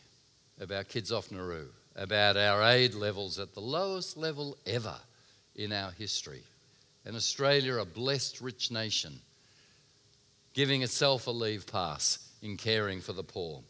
about 0.60 0.88
Kids 0.88 1.12
Off 1.12 1.30
Nauru, 1.30 1.66
about 1.96 2.36
our 2.36 2.62
aid 2.62 2.94
levels 2.94 3.38
at 3.38 3.54
the 3.54 3.60
lowest 3.60 4.16
level 4.16 4.56
ever 4.66 4.96
in 5.56 5.72
our 5.72 5.90
history. 5.90 6.42
And 7.04 7.16
Australia, 7.16 7.76
a 7.76 7.84
blessed, 7.84 8.40
rich 8.40 8.70
nation, 8.70 9.20
giving 10.54 10.82
itself 10.82 11.26
a 11.26 11.30
leave 11.30 11.66
pass 11.66 12.30
in 12.42 12.56
caring 12.56 13.00
for 13.00 13.12
the 13.12 13.22
poor. 13.22 13.62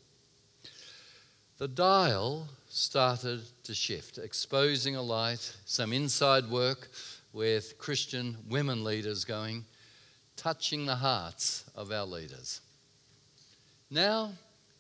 The 1.59 1.69
dial 1.69 2.49
started 2.69 3.43
to 3.65 3.75
shift, 3.75 4.19
exposing 4.19 4.97
a 4.97 5.03
light, 5.03 5.57
some 5.65 5.93
inside 5.93 6.51
work 6.51 6.91
with 7.33 7.79
Christian 7.79 8.37
women 8.49 8.85
leaders 8.85 9.25
going, 9.25 9.65
touching 10.37 10.87
the 10.87 10.97
hearts 10.97 11.65
of 11.75 11.93
our 11.93 12.07
leaders. 12.07 12.61
Now, 13.91 14.33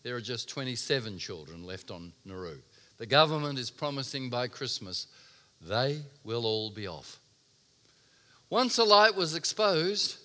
there 0.03 0.17
are 0.17 0.21
just 0.21 0.49
27 0.49 1.19
children 1.19 1.65
left 1.65 1.91
on 1.91 2.13
Nauru. 2.25 2.59
The 2.99 3.07
government 3.07 3.59
is 3.59 3.71
promising 3.71 4.31
by 4.31 4.49
Christmas 4.49 5.07
they 5.61 6.01
will 6.25 6.45
all 6.45 6.71
be 6.71 6.87
off. 6.87 7.19
Once 8.55 8.79
a 8.79 8.85
light 8.85 9.17
was 9.17 9.35
exposed, 9.35 10.17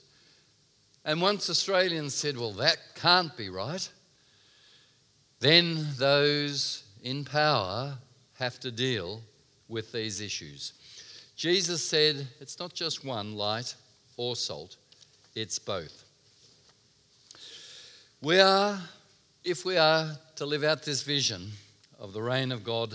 and 1.04 1.20
once 1.20 1.50
Australians 1.50 2.14
said, 2.14 2.38
well, 2.38 2.52
that 2.52 2.78
can't 2.94 3.36
be 3.36 3.50
right, 3.50 3.90
then 5.40 5.84
those 5.98 6.84
in 7.02 7.26
power 7.26 7.98
have 8.38 8.60
to 8.60 8.70
deal 8.70 9.20
with 9.68 9.92
these 9.92 10.22
issues. 10.22 10.74
Jesus 11.36 11.84
said 11.84 12.28
it's 12.40 12.60
not 12.60 12.72
just 12.72 13.04
one 13.04 13.34
light 13.34 13.74
or 14.16 14.36
salt, 14.36 14.78
it's 15.34 15.58
both. 15.58 16.04
We 18.22 18.40
are, 18.40 18.80
if 19.44 19.66
we 19.66 19.76
are 19.78 20.12
to 20.36 20.46
live 20.46 20.64
out 20.64 20.84
this 20.84 21.02
vision 21.02 21.50
of 21.98 22.14
the 22.14 22.22
reign 22.22 22.52
of 22.52 22.64
God, 22.64 22.94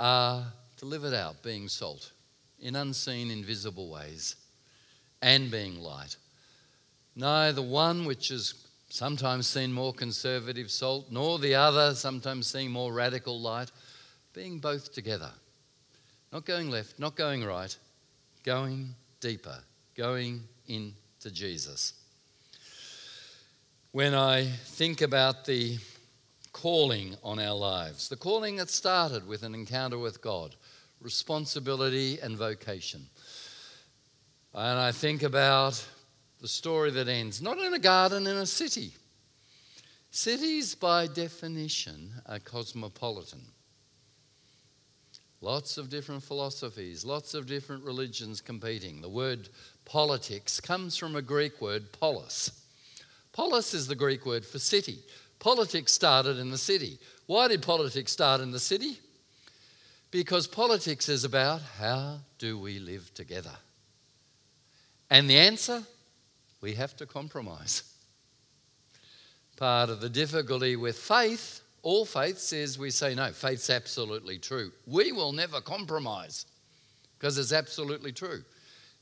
are 0.00 0.42
to 0.78 0.86
live 0.86 1.04
it 1.04 1.12
out 1.12 1.42
being 1.42 1.68
salt 1.68 2.12
in 2.60 2.74
unseen, 2.74 3.30
invisible 3.30 3.88
ways 3.88 4.34
and 5.22 5.50
being 5.50 5.80
light. 5.80 6.16
Neither 7.16 7.62
one 7.62 8.04
which 8.04 8.30
is 8.30 8.54
sometimes 8.88 9.46
seen 9.46 9.72
more 9.72 9.92
conservative 9.92 10.70
salt, 10.70 11.06
nor 11.10 11.38
the 11.38 11.54
other 11.54 11.94
sometimes 11.94 12.46
seen 12.46 12.70
more 12.70 12.92
radical 12.92 13.40
light, 13.40 13.70
being 14.32 14.58
both 14.58 14.92
together. 14.92 15.30
Not 16.32 16.44
going 16.44 16.70
left, 16.70 16.98
not 16.98 17.16
going 17.16 17.44
right, 17.44 17.76
going 18.44 18.94
deeper, 19.20 19.58
going 19.96 20.42
into 20.66 21.30
Jesus. 21.32 21.94
When 23.92 24.14
I 24.14 24.44
think 24.44 25.00
about 25.00 25.44
the 25.44 25.78
calling 26.52 27.16
on 27.22 27.38
our 27.38 27.56
lives, 27.56 28.08
the 28.08 28.16
calling 28.16 28.56
that 28.56 28.70
started 28.70 29.26
with 29.26 29.42
an 29.42 29.54
encounter 29.54 29.98
with 29.98 30.20
God, 30.20 30.54
responsibility 31.00 32.18
and 32.20 32.36
vocation. 32.36 33.06
And 34.54 34.78
I 34.78 34.92
think 34.92 35.22
about 35.22 35.84
the 36.40 36.48
story 36.48 36.90
that 36.92 37.08
ends 37.08 37.42
not 37.42 37.58
in 37.58 37.74
a 37.74 37.78
garden, 37.78 38.26
in 38.26 38.36
a 38.36 38.46
city. 38.46 38.92
Cities, 40.10 40.74
by 40.74 41.06
definition, 41.06 42.10
are 42.26 42.38
cosmopolitan. 42.38 43.42
Lots 45.40 45.78
of 45.78 45.90
different 45.90 46.22
philosophies, 46.22 47.04
lots 47.04 47.34
of 47.34 47.46
different 47.46 47.84
religions 47.84 48.40
competing. 48.40 49.00
The 49.00 49.08
word 49.08 49.48
politics 49.84 50.60
comes 50.60 50.96
from 50.96 51.14
a 51.14 51.22
Greek 51.22 51.60
word, 51.60 51.92
polis. 51.92 52.50
Polis 53.32 53.74
is 53.74 53.86
the 53.86 53.94
Greek 53.94 54.26
word 54.26 54.44
for 54.44 54.58
city. 54.58 54.98
Politics 55.38 55.92
started 55.92 56.38
in 56.38 56.50
the 56.50 56.58
city. 56.58 56.98
Why 57.26 57.46
did 57.46 57.62
politics 57.62 58.10
start 58.10 58.40
in 58.40 58.50
the 58.50 58.58
city? 58.58 58.98
Because 60.10 60.48
politics 60.48 61.08
is 61.08 61.22
about 61.22 61.60
how 61.78 62.18
do 62.38 62.58
we 62.58 62.80
live 62.80 63.12
together? 63.14 63.56
And 65.10 65.28
the 65.28 65.38
answer? 65.38 65.82
We 66.60 66.74
have 66.74 66.96
to 66.96 67.06
compromise. 67.06 67.82
Part 69.56 69.90
of 69.90 70.00
the 70.00 70.08
difficulty 70.08 70.76
with 70.76 70.98
faith 70.98 71.62
all 71.82 72.04
faith 72.04 72.38
says 72.38 72.78
we 72.78 72.90
say 72.90 73.14
no, 73.14 73.32
faith's 73.32 73.70
absolutely 73.70 74.38
true. 74.38 74.72
We 74.86 75.12
will 75.12 75.32
never 75.32 75.60
compromise 75.60 76.46
because 77.18 77.38
it's 77.38 77.52
absolutely 77.52 78.12
true. 78.12 78.42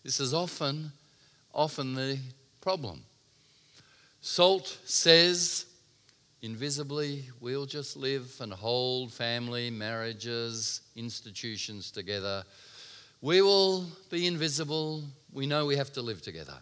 This 0.04 0.20
is 0.20 0.34
often, 0.34 0.92
often 1.54 1.94
the 1.94 2.18
problem. 2.60 3.02
Salt 4.20 4.78
says, 4.84 5.66
invisibly, 6.42 7.24
we'll 7.40 7.66
just 7.66 7.96
live 7.96 8.36
and 8.40 8.52
hold 8.52 9.12
family, 9.12 9.70
marriages, 9.70 10.82
institutions 10.96 11.90
together. 11.90 12.44
We 13.26 13.42
will 13.42 13.86
be 14.08 14.28
invisible. 14.28 15.02
We 15.32 15.48
know 15.48 15.66
we 15.66 15.74
have 15.74 15.92
to 15.94 16.00
live 16.00 16.22
together. 16.22 16.58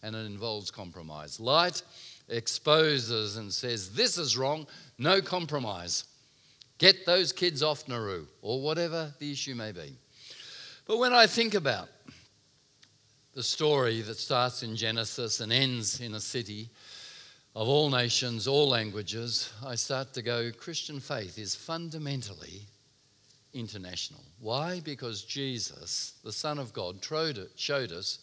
And 0.00 0.14
it 0.14 0.26
involves 0.26 0.70
compromise. 0.70 1.40
Light 1.40 1.82
exposes 2.28 3.36
and 3.36 3.52
says, 3.52 3.90
This 3.90 4.16
is 4.16 4.36
wrong, 4.36 4.68
no 4.96 5.20
compromise. 5.20 6.04
Get 6.78 7.04
those 7.04 7.32
kids 7.32 7.64
off 7.64 7.88
Nauru, 7.88 8.28
or 8.42 8.62
whatever 8.62 9.12
the 9.18 9.32
issue 9.32 9.56
may 9.56 9.72
be. 9.72 9.96
But 10.86 10.98
when 10.98 11.12
I 11.12 11.26
think 11.26 11.54
about 11.54 11.88
the 13.34 13.42
story 13.42 14.02
that 14.02 14.18
starts 14.18 14.62
in 14.62 14.76
Genesis 14.76 15.40
and 15.40 15.52
ends 15.52 16.00
in 16.00 16.14
a 16.14 16.20
city 16.20 16.70
of 17.56 17.66
all 17.66 17.90
nations, 17.90 18.46
all 18.46 18.68
languages, 18.68 19.52
I 19.66 19.74
start 19.74 20.14
to 20.14 20.22
go 20.22 20.52
Christian 20.52 21.00
faith 21.00 21.40
is 21.40 21.56
fundamentally 21.56 22.68
international. 23.54 24.24
Why? 24.40 24.80
Because 24.80 25.22
Jesus, 25.22 26.14
the 26.24 26.32
Son 26.32 26.58
of 26.58 26.72
God, 26.72 26.98
showed 27.56 27.92
us 27.92 28.18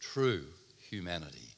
true 0.00 0.44
humanity. 0.90 1.54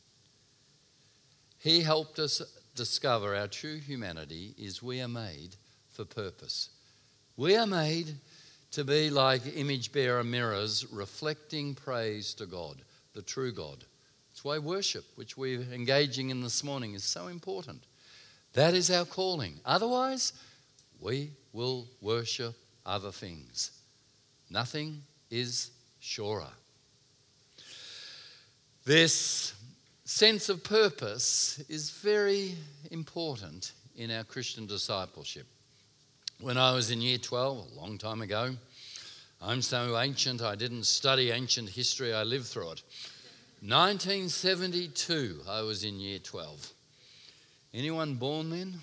He 1.59 1.81
helped 1.81 2.19
us 2.19 2.41
discover 2.75 3.35
our 3.35 3.49
true 3.49 3.79
humanity 3.79 4.55
is 4.57 4.83
we 4.83 5.01
are 5.01 5.09
made 5.09 5.57
for 5.91 6.05
purpose. 6.05 6.71
We 7.37 7.57
are 7.57 7.67
made 7.67 8.15
to 8.73 8.85
be 8.85 9.11
like 9.11 9.43
image 9.57 9.93
bearer 9.93 10.23
mirrors 10.23 10.87
reflecting 10.93 11.75
praise 11.75 12.35
to 12.35 12.47
God, 12.47 12.83
the 13.15 13.23
true 13.23 13.53
God. 13.53 13.85
That's 14.31 14.45
why 14.45 14.59
worship, 14.59 15.05
which 15.17 15.37
we're 15.37 15.63
engaging 15.73 16.31
in 16.31 16.43
this 16.43 16.63
morning, 16.63 16.95
is 16.95 17.03
so 17.03 17.27
important. 17.27 17.83
That 18.53 18.75
is 18.75 18.91
our 18.91 19.05
calling. 19.05 19.55
Otherwise, 19.65 20.33
we 21.01 21.33
will 21.53 21.89
worship 22.01 22.55
other 22.89 23.13
things. 23.13 23.71
Nothing 24.51 25.03
is 25.31 25.71
surer. 26.01 26.49
This 28.85 29.55
sense 30.05 30.49
of 30.49 30.65
purpose 30.65 31.63
is 31.69 31.91
very 31.91 32.55
important 32.91 33.73
in 33.97 34.11
our 34.11 34.25
Christian 34.25 34.67
discipleship. 34.67 35.47
When 36.41 36.57
I 36.57 36.73
was 36.73 36.91
in 36.91 37.03
year 37.03 37.19
12, 37.19 37.73
a 37.73 37.81
long 37.81 37.99
time 37.99 38.23
ago, 38.23 38.55
I'm 39.43 39.61
so 39.61 39.99
ancient, 39.99 40.41
I 40.41 40.55
didn't 40.55 40.85
study 40.85 41.31
ancient 41.31 41.69
history, 41.69 42.15
I 42.15 42.23
lived 42.23 42.47
through 42.47 42.73
it. 42.73 42.83
1972, 43.61 45.41
I 45.49 45.61
was 45.63 45.85
in 45.85 46.01
year 46.01 46.21
12. 46.21 46.73
Anyone 47.75 48.15
born 48.15 48.51
then? 48.51 48.75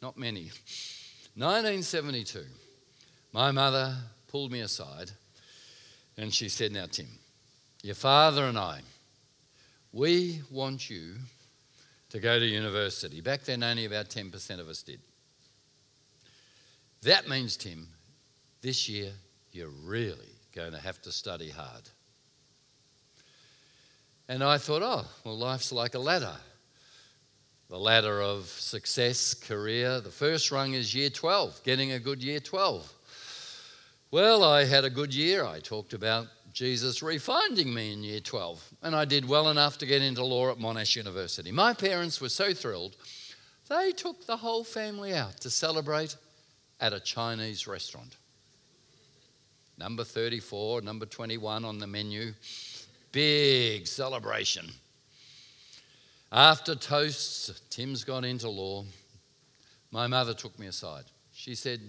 Not 0.00 0.16
many. 0.16 0.50
1972, 1.34 2.44
my 3.32 3.50
mother 3.50 3.96
pulled 4.28 4.52
me 4.52 4.60
aside 4.60 5.10
and 6.16 6.32
she 6.32 6.48
said, 6.48 6.72
Now, 6.72 6.86
Tim, 6.90 7.08
your 7.82 7.94
father 7.94 8.44
and 8.44 8.58
I, 8.58 8.80
we 9.92 10.40
want 10.50 10.90
you 10.90 11.14
to 12.10 12.18
go 12.18 12.38
to 12.38 12.44
university. 12.44 13.20
Back 13.20 13.42
then, 13.42 13.62
only 13.62 13.84
about 13.84 14.08
10% 14.08 14.60
of 14.60 14.68
us 14.68 14.82
did. 14.82 15.00
That 17.02 17.28
means, 17.28 17.56
Tim, 17.56 17.88
this 18.60 18.88
year 18.88 19.12
you're 19.52 19.70
really 19.84 20.28
going 20.54 20.72
to 20.72 20.78
have 20.78 21.00
to 21.02 21.12
study 21.12 21.50
hard. 21.50 21.88
And 24.28 24.44
I 24.44 24.58
thought, 24.58 24.82
oh, 24.82 25.04
well, 25.24 25.38
life's 25.38 25.72
like 25.72 25.94
a 25.94 25.98
ladder. 25.98 26.36
The 27.68 27.78
ladder 27.78 28.20
of 28.20 28.46
success, 28.46 29.34
career. 29.34 30.00
The 30.00 30.10
first 30.10 30.50
rung 30.50 30.74
is 30.74 30.94
year 30.94 31.10
12, 31.10 31.62
getting 31.64 31.92
a 31.92 31.98
good 31.98 32.22
year 32.22 32.40
12. 32.40 32.92
Well, 34.12 34.42
I 34.42 34.64
had 34.64 34.84
a 34.84 34.90
good 34.90 35.14
year. 35.14 35.44
I 35.44 35.60
talked 35.60 35.92
about 35.92 36.26
Jesus 36.52 36.98
refinding 36.98 37.72
me 37.72 37.92
in 37.92 38.02
year 38.02 38.18
12, 38.18 38.60
and 38.82 38.96
I 38.96 39.04
did 39.04 39.28
well 39.28 39.50
enough 39.50 39.78
to 39.78 39.86
get 39.86 40.02
into 40.02 40.24
law 40.24 40.50
at 40.50 40.58
Monash 40.58 40.96
University. 40.96 41.52
My 41.52 41.74
parents 41.74 42.20
were 42.20 42.28
so 42.28 42.52
thrilled, 42.52 42.96
they 43.68 43.92
took 43.92 44.26
the 44.26 44.36
whole 44.36 44.64
family 44.64 45.14
out 45.14 45.40
to 45.42 45.50
celebrate 45.50 46.16
at 46.80 46.92
a 46.92 46.98
Chinese 46.98 47.68
restaurant. 47.68 48.16
Number 49.78 50.02
34, 50.02 50.80
number 50.80 51.06
21 51.06 51.64
on 51.64 51.78
the 51.78 51.86
menu. 51.86 52.32
Big 53.12 53.86
celebration. 53.86 54.66
After 56.32 56.74
toasts, 56.74 57.62
Tim's 57.70 58.02
got 58.02 58.24
into 58.24 58.48
law. 58.48 58.86
My 59.92 60.08
mother 60.08 60.34
took 60.34 60.58
me 60.58 60.66
aside. 60.66 61.04
She 61.32 61.54
said, 61.54 61.80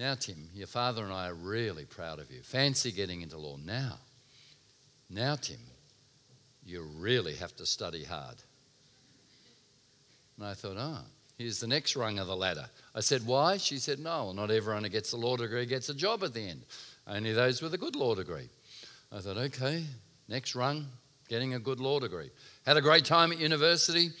now, 0.00 0.14
Tim, 0.14 0.48
your 0.54 0.66
father 0.66 1.04
and 1.04 1.12
I 1.12 1.28
are 1.28 1.34
really 1.34 1.84
proud 1.84 2.20
of 2.20 2.30
you. 2.30 2.40
Fancy 2.42 2.90
getting 2.90 3.20
into 3.20 3.36
law 3.36 3.58
now. 3.62 3.98
Now, 5.10 5.34
Tim, 5.36 5.58
you 6.64 6.82
really 6.96 7.34
have 7.34 7.54
to 7.56 7.66
study 7.66 8.02
hard. 8.04 8.36
And 10.38 10.46
I 10.46 10.54
thought, 10.54 10.78
oh, 10.78 11.00
here's 11.36 11.60
the 11.60 11.66
next 11.66 11.96
rung 11.96 12.18
of 12.18 12.28
the 12.28 12.34
ladder. 12.34 12.64
I 12.94 13.00
said, 13.00 13.26
why? 13.26 13.58
She 13.58 13.76
said, 13.76 13.98
no, 13.98 14.32
not 14.32 14.50
everyone 14.50 14.84
who 14.84 14.88
gets 14.88 15.12
a 15.12 15.18
law 15.18 15.36
degree 15.36 15.66
gets 15.66 15.90
a 15.90 15.94
job 15.94 16.24
at 16.24 16.32
the 16.32 16.48
end. 16.48 16.62
Only 17.06 17.34
those 17.34 17.60
with 17.60 17.74
a 17.74 17.78
good 17.78 17.94
law 17.94 18.14
degree. 18.14 18.48
I 19.12 19.18
thought, 19.18 19.36
okay, 19.36 19.84
next 20.28 20.54
rung, 20.54 20.86
getting 21.28 21.52
a 21.52 21.60
good 21.60 21.78
law 21.78 22.00
degree. 22.00 22.30
Had 22.64 22.78
a 22.78 22.82
great 22.82 23.04
time 23.04 23.32
at 23.32 23.38
university. 23.38 24.12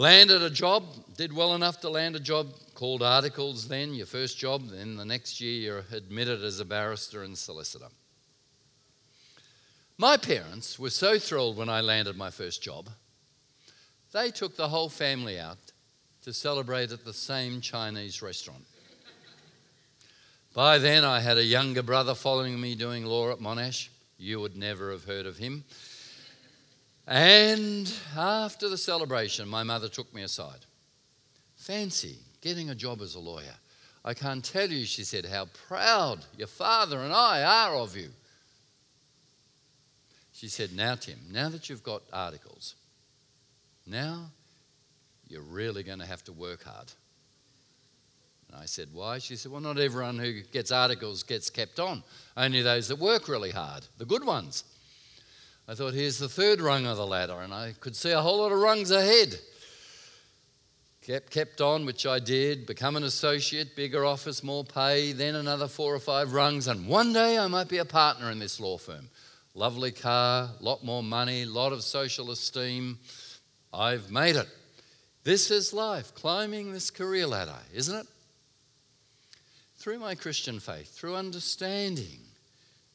Landed 0.00 0.40
a 0.40 0.48
job, 0.48 0.84
did 1.18 1.30
well 1.30 1.54
enough 1.54 1.82
to 1.82 1.90
land 1.90 2.16
a 2.16 2.20
job, 2.20 2.54
called 2.74 3.02
articles 3.02 3.68
then, 3.68 3.92
your 3.92 4.06
first 4.06 4.38
job, 4.38 4.70
then 4.70 4.96
the 4.96 5.04
next 5.04 5.42
year 5.42 5.60
you're 5.60 5.84
admitted 5.94 6.42
as 6.42 6.58
a 6.58 6.64
barrister 6.64 7.22
and 7.22 7.36
solicitor. 7.36 7.88
My 9.98 10.16
parents 10.16 10.78
were 10.78 10.88
so 10.88 11.18
thrilled 11.18 11.58
when 11.58 11.68
I 11.68 11.82
landed 11.82 12.16
my 12.16 12.30
first 12.30 12.62
job, 12.62 12.88
they 14.12 14.30
took 14.30 14.56
the 14.56 14.70
whole 14.70 14.88
family 14.88 15.38
out 15.38 15.58
to 16.22 16.32
celebrate 16.32 16.92
at 16.92 17.04
the 17.04 17.12
same 17.12 17.60
Chinese 17.60 18.22
restaurant. 18.22 18.64
By 20.54 20.78
then, 20.78 21.04
I 21.04 21.20
had 21.20 21.36
a 21.36 21.44
younger 21.44 21.82
brother 21.82 22.14
following 22.14 22.58
me 22.58 22.74
doing 22.74 23.04
law 23.04 23.32
at 23.32 23.38
Monash. 23.38 23.90
You 24.16 24.40
would 24.40 24.56
never 24.56 24.92
have 24.92 25.04
heard 25.04 25.26
of 25.26 25.36
him. 25.36 25.64
And 27.10 27.92
after 28.16 28.68
the 28.68 28.78
celebration, 28.78 29.48
my 29.48 29.64
mother 29.64 29.88
took 29.88 30.14
me 30.14 30.22
aside. 30.22 30.64
Fancy 31.56 32.18
getting 32.40 32.70
a 32.70 32.74
job 32.74 33.02
as 33.02 33.16
a 33.16 33.20
lawyer. 33.20 33.56
I 34.04 34.14
can't 34.14 34.44
tell 34.44 34.70
you, 34.70 34.84
she 34.86 35.02
said, 35.02 35.26
how 35.26 35.46
proud 35.66 36.24
your 36.38 36.46
father 36.46 37.00
and 37.00 37.12
I 37.12 37.42
are 37.42 37.74
of 37.74 37.96
you. 37.96 38.10
She 40.32 40.48
said, 40.48 40.72
Now, 40.72 40.94
Tim, 40.94 41.18
now 41.30 41.50
that 41.50 41.68
you've 41.68 41.82
got 41.82 42.02
articles, 42.12 42.76
now 43.86 44.30
you're 45.28 45.42
really 45.42 45.82
going 45.82 45.98
to 45.98 46.06
have 46.06 46.24
to 46.24 46.32
work 46.32 46.62
hard. 46.62 46.90
And 48.48 48.62
I 48.62 48.64
said, 48.64 48.88
Why? 48.92 49.18
She 49.18 49.36
said, 49.36 49.52
Well, 49.52 49.60
not 49.60 49.78
everyone 49.78 50.18
who 50.18 50.40
gets 50.52 50.70
articles 50.70 51.24
gets 51.24 51.50
kept 51.50 51.78
on, 51.78 52.02
only 52.38 52.62
those 52.62 52.88
that 52.88 52.98
work 52.98 53.28
really 53.28 53.50
hard, 53.50 53.84
the 53.98 54.06
good 54.06 54.24
ones. 54.24 54.64
I 55.70 55.74
thought, 55.74 55.94
Here's 55.94 56.18
the 56.18 56.28
third 56.28 56.60
rung 56.60 56.84
of 56.84 56.96
the 56.96 57.06
ladder, 57.06 57.40
and 57.42 57.54
I 57.54 57.74
could 57.78 57.94
see 57.94 58.10
a 58.10 58.20
whole 58.20 58.38
lot 58.38 58.50
of 58.50 58.58
rungs 58.58 58.90
ahead. 58.90 59.38
Kept, 61.00 61.30
kept 61.30 61.60
on, 61.60 61.86
which 61.86 62.06
I 62.06 62.18
did, 62.18 62.66
become 62.66 62.96
an 62.96 63.04
associate, 63.04 63.76
bigger 63.76 64.04
office, 64.04 64.42
more 64.42 64.64
pay, 64.64 65.12
then 65.12 65.36
another 65.36 65.68
four 65.68 65.94
or 65.94 66.00
five 66.00 66.32
rungs, 66.32 66.66
and 66.66 66.88
one 66.88 67.12
day 67.12 67.38
I 67.38 67.46
might 67.46 67.68
be 67.68 67.78
a 67.78 67.84
partner 67.84 68.32
in 68.32 68.40
this 68.40 68.58
law 68.58 68.78
firm. 68.78 69.10
Lovely 69.54 69.92
car, 69.92 70.50
lot 70.58 70.82
more 70.82 71.04
money, 71.04 71.44
lot 71.44 71.72
of 71.72 71.84
social 71.84 72.32
esteem. 72.32 72.98
I've 73.72 74.10
made 74.10 74.34
it. 74.34 74.48
This 75.22 75.52
is 75.52 75.72
life, 75.72 76.12
climbing 76.16 76.72
this 76.72 76.90
career 76.90 77.28
ladder, 77.28 77.58
isn't 77.72 77.96
it? 77.96 78.06
Through 79.76 80.00
my 80.00 80.16
Christian 80.16 80.58
faith, 80.58 80.88
through 80.88 81.14
understanding 81.14 82.22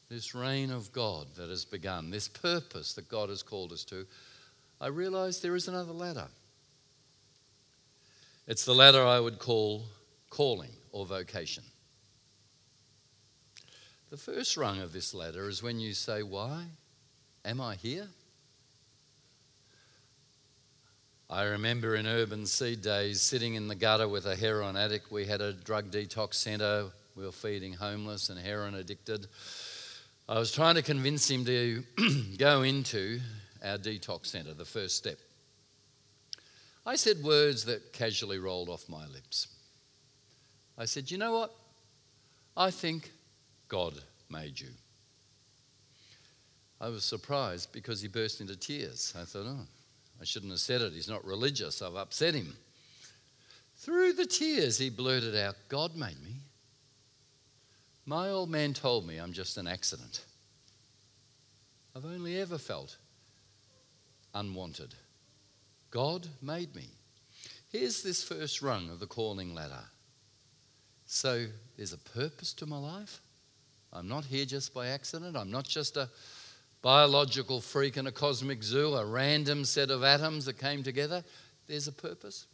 this 0.08 0.34
reign 0.34 0.70
of 0.70 0.92
God 0.92 1.26
that 1.36 1.48
has 1.50 1.64
begun, 1.64 2.10
this 2.10 2.28
purpose 2.28 2.94
that 2.94 3.08
God 3.08 3.28
has 3.28 3.42
called 3.42 3.72
us 3.72 3.84
to, 3.84 4.06
I 4.80 4.88
realize 4.88 5.40
there 5.40 5.56
is 5.56 5.68
another 5.68 5.92
ladder. 5.92 6.28
It's 8.46 8.64
the 8.64 8.74
ladder 8.74 9.04
I 9.04 9.18
would 9.18 9.38
call 9.38 9.86
calling 10.30 10.70
or 10.92 11.06
vocation. 11.06 11.64
The 14.10 14.16
first 14.16 14.56
rung 14.56 14.80
of 14.80 14.92
this 14.92 15.12
ladder 15.12 15.48
is 15.48 15.62
when 15.62 15.80
you 15.80 15.92
say, 15.92 16.22
Why 16.22 16.64
am 17.44 17.60
I 17.60 17.74
here? 17.74 18.06
I 21.28 21.42
remember 21.42 21.96
in 21.96 22.06
Urban 22.06 22.46
Seed 22.46 22.82
days 22.82 23.20
sitting 23.20 23.54
in 23.54 23.66
the 23.66 23.74
gutter 23.74 24.06
with 24.06 24.26
a 24.26 24.36
heroin 24.36 24.76
addict. 24.76 25.10
We 25.10 25.26
had 25.26 25.40
a 25.40 25.52
drug 25.52 25.90
detox 25.90 26.34
centre. 26.34 26.86
We 27.16 27.24
were 27.24 27.32
feeding 27.32 27.72
homeless 27.72 28.28
and 28.28 28.38
heroin 28.38 28.76
addicted. 28.76 29.26
I 30.28 30.40
was 30.40 30.50
trying 30.50 30.74
to 30.74 30.82
convince 30.82 31.30
him 31.30 31.44
to 31.44 31.84
go 32.38 32.62
into 32.62 33.20
our 33.64 33.78
detox 33.78 34.26
centre, 34.26 34.54
the 34.54 34.64
first 34.64 34.96
step. 34.96 35.18
I 36.84 36.96
said 36.96 37.22
words 37.22 37.64
that 37.66 37.92
casually 37.92 38.38
rolled 38.38 38.68
off 38.68 38.88
my 38.88 39.06
lips. 39.06 39.48
I 40.76 40.84
said, 40.84 41.10
You 41.10 41.18
know 41.18 41.32
what? 41.32 41.54
I 42.56 42.70
think 42.70 43.12
God 43.68 43.94
made 44.28 44.58
you. 44.58 44.70
I 46.80 46.88
was 46.88 47.04
surprised 47.04 47.72
because 47.72 48.02
he 48.02 48.08
burst 48.08 48.40
into 48.40 48.56
tears. 48.56 49.14
I 49.18 49.24
thought, 49.24 49.46
Oh, 49.46 49.66
I 50.20 50.24
shouldn't 50.24 50.52
have 50.52 50.60
said 50.60 50.80
it. 50.80 50.92
He's 50.92 51.08
not 51.08 51.24
religious. 51.24 51.82
I've 51.82 51.94
upset 51.94 52.34
him. 52.34 52.56
Through 53.76 54.14
the 54.14 54.26
tears, 54.26 54.78
he 54.78 54.90
blurted 54.90 55.36
out, 55.36 55.54
God 55.68 55.94
made 55.94 56.22
me. 56.24 56.35
My 58.06 58.30
old 58.30 58.48
man 58.48 58.72
told 58.72 59.04
me 59.06 59.18
I'm 59.18 59.32
just 59.32 59.58
an 59.58 59.66
accident. 59.66 60.24
I've 61.94 62.04
only 62.04 62.40
ever 62.40 62.56
felt 62.56 62.96
unwanted. 64.32 64.94
God 65.90 66.28
made 66.40 66.74
me. 66.76 66.88
Here's 67.72 68.02
this 68.02 68.22
first 68.22 68.62
rung 68.62 68.90
of 68.90 69.00
the 69.00 69.06
calling 69.06 69.54
ladder. 69.54 69.82
So 71.06 71.46
there's 71.76 71.92
a 71.92 71.98
purpose 71.98 72.52
to 72.54 72.66
my 72.66 72.78
life. 72.78 73.20
I'm 73.92 74.08
not 74.08 74.24
here 74.24 74.44
just 74.44 74.72
by 74.72 74.88
accident. 74.88 75.36
I'm 75.36 75.50
not 75.50 75.64
just 75.64 75.96
a 75.96 76.08
biological 76.82 77.60
freak 77.60 77.96
in 77.96 78.06
a 78.06 78.12
cosmic 78.12 78.62
zoo, 78.62 78.94
a 78.94 79.04
random 79.04 79.64
set 79.64 79.90
of 79.90 80.04
atoms 80.04 80.44
that 80.44 80.58
came 80.58 80.82
together. 80.82 81.24
There's 81.66 81.88
a 81.88 81.92
purpose. 81.92 82.46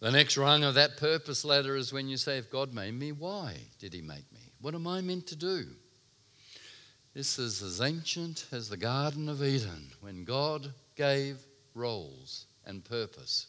The 0.00 0.10
next 0.10 0.38
rung 0.38 0.64
of 0.64 0.74
that 0.74 0.96
purpose 0.96 1.44
ladder 1.44 1.76
is 1.76 1.92
when 1.92 2.08
you 2.08 2.16
say, 2.16 2.38
If 2.38 2.50
God 2.50 2.72
made 2.72 2.94
me, 2.94 3.12
why 3.12 3.56
did 3.78 3.92
He 3.92 4.00
make 4.00 4.32
me? 4.32 4.40
What 4.62 4.74
am 4.74 4.86
I 4.86 5.02
meant 5.02 5.26
to 5.26 5.36
do? 5.36 5.66
This 7.12 7.38
is 7.38 7.62
as 7.62 7.82
ancient 7.82 8.46
as 8.50 8.70
the 8.70 8.78
Garden 8.78 9.28
of 9.28 9.42
Eden 9.42 9.90
when 10.00 10.24
God 10.24 10.72
gave 10.96 11.38
roles 11.74 12.46
and 12.64 12.82
purpose 12.82 13.48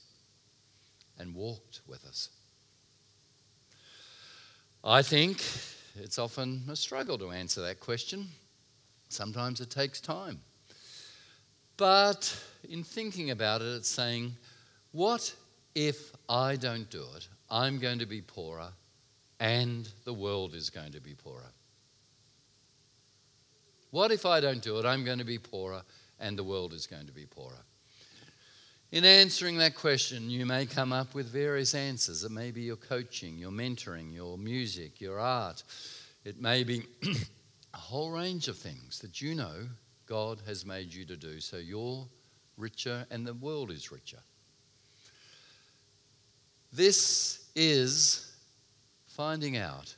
and 1.17 1.33
walked 1.33 1.81
with 1.87 2.03
us. 2.05 2.29
I 4.83 5.03
think 5.03 5.41
it's 5.95 6.19
often 6.19 6.63
a 6.69 6.75
struggle 6.75 7.17
to 7.19 7.31
answer 7.31 7.61
that 7.61 7.79
question. 7.79 8.27
Sometimes 9.07 9.61
it 9.61 9.69
takes 9.69 10.01
time. 10.01 10.41
But 11.77 12.35
in 12.67 12.83
thinking 12.83 13.29
about 13.29 13.61
it, 13.61 13.75
it's 13.75 13.89
saying, 13.89 14.33
what 14.91 15.33
if 15.75 16.11
I 16.29 16.55
don't 16.55 16.89
do 16.89 17.03
it? 17.15 17.27
I'm 17.49 17.79
going 17.79 17.99
to 17.99 18.05
be 18.05 18.21
poorer 18.21 18.69
and 19.39 19.87
the 20.05 20.13
world 20.13 20.53
is 20.53 20.69
going 20.69 20.91
to 20.93 21.01
be 21.01 21.13
poorer. 21.13 21.51
What 23.89 24.11
if 24.11 24.25
I 24.25 24.39
don't 24.39 24.61
do 24.61 24.79
it? 24.79 24.85
I'm 24.85 25.03
going 25.03 25.17
to 25.17 25.25
be 25.25 25.37
poorer 25.37 25.81
and 26.19 26.37
the 26.37 26.43
world 26.43 26.73
is 26.73 26.87
going 26.87 27.07
to 27.07 27.11
be 27.11 27.25
poorer. 27.25 27.65
In 28.91 29.05
answering 29.05 29.57
that 29.57 29.75
question, 29.75 30.29
you 30.29 30.45
may 30.45 30.65
come 30.65 30.91
up 30.91 31.13
with 31.13 31.27
various 31.27 31.73
answers. 31.73 32.23
It 32.23 32.31
may 32.31 32.51
be 32.51 32.63
your 32.63 32.75
coaching, 32.75 33.37
your 33.37 33.51
mentoring, 33.51 34.13
your 34.13 34.37
music, 34.37 34.99
your 34.99 35.19
art. 35.19 35.63
It 36.25 36.41
may 36.41 36.63
be 36.63 36.83
a 37.73 37.77
whole 37.77 38.11
range 38.11 38.47
of 38.47 38.57
things 38.57 38.99
that 38.99 39.21
you 39.21 39.33
know 39.33 39.67
God 40.07 40.41
has 40.45 40.65
made 40.65 40.93
you 40.93 41.05
to 41.05 41.15
do 41.15 41.39
so 41.39 41.57
you're 41.57 42.05
richer 42.57 43.05
and 43.09 43.25
the 43.25 43.33
world 43.33 43.71
is 43.71 43.91
richer. 43.91 44.19
This 46.73 47.49
is 47.53 48.31
finding 49.07 49.57
out 49.57 49.93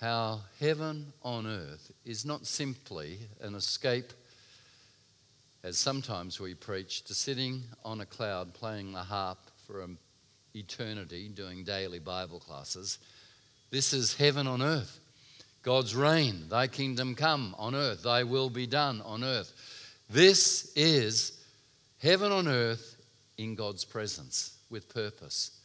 how 0.00 0.40
heaven 0.60 1.12
on 1.22 1.44
earth 1.44 1.90
is 2.04 2.24
not 2.24 2.46
simply 2.46 3.18
an 3.40 3.56
escape 3.56 4.12
as 5.64 5.76
sometimes 5.76 6.38
we 6.38 6.54
preach, 6.54 7.02
to 7.02 7.14
sitting 7.14 7.62
on 7.84 8.00
a 8.00 8.06
cloud 8.06 8.54
playing 8.54 8.92
the 8.92 9.00
harp 9.00 9.38
for 9.66 9.82
an 9.82 9.98
eternity, 10.54 11.28
doing 11.28 11.64
daily 11.64 11.98
Bible 11.98 12.38
classes. 12.38 12.98
This 13.70 13.92
is 13.92 14.14
heaven 14.14 14.46
on 14.46 14.62
earth. 14.62 15.00
God's 15.62 15.96
reign, 15.96 16.44
thy 16.48 16.68
kingdom 16.68 17.16
come 17.16 17.56
on 17.58 17.74
earth, 17.74 18.04
thy 18.04 18.22
will 18.22 18.50
be 18.50 18.68
done 18.68 19.02
on 19.02 19.24
earth. 19.24 19.52
This 20.08 20.72
is 20.76 21.44
heaven 22.00 22.30
on 22.30 22.46
earth 22.46 22.94
in 23.36 23.56
God's 23.56 23.84
presence 23.84 24.57
with 24.70 24.92
purpose, 24.92 25.58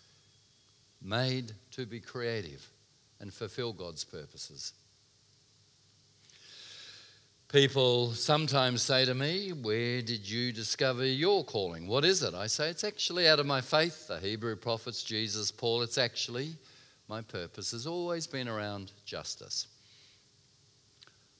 made 1.01 1.53
to 1.71 1.85
be 1.85 1.99
creative 1.99 2.67
and 3.19 3.33
fulfill 3.33 3.73
God's 3.73 4.03
purposes. 4.03 4.73
People 7.53 8.13
sometimes 8.13 8.81
say 8.81 9.05
to 9.05 9.13
me, 9.13 9.51
Where 9.51 10.01
did 10.01 10.27
you 10.27 10.51
discover 10.51 11.05
your 11.05 11.43
calling? 11.43 11.87
What 11.87 12.03
is 12.03 12.23
it? 12.23 12.33
I 12.33 12.47
say, 12.47 12.69
It's 12.69 12.83
actually 12.83 13.27
out 13.27 13.39
of 13.39 13.45
my 13.45 13.61
faith, 13.61 14.07
the 14.07 14.19
Hebrew 14.19 14.55
prophets, 14.55 15.03
Jesus, 15.03 15.51
Paul. 15.51 15.83
It's 15.83 15.99
actually 15.99 16.55
my 17.07 17.21
purpose 17.21 17.71
has 17.71 17.85
always 17.85 18.25
been 18.25 18.47
around 18.47 18.91
justice. 19.05 19.67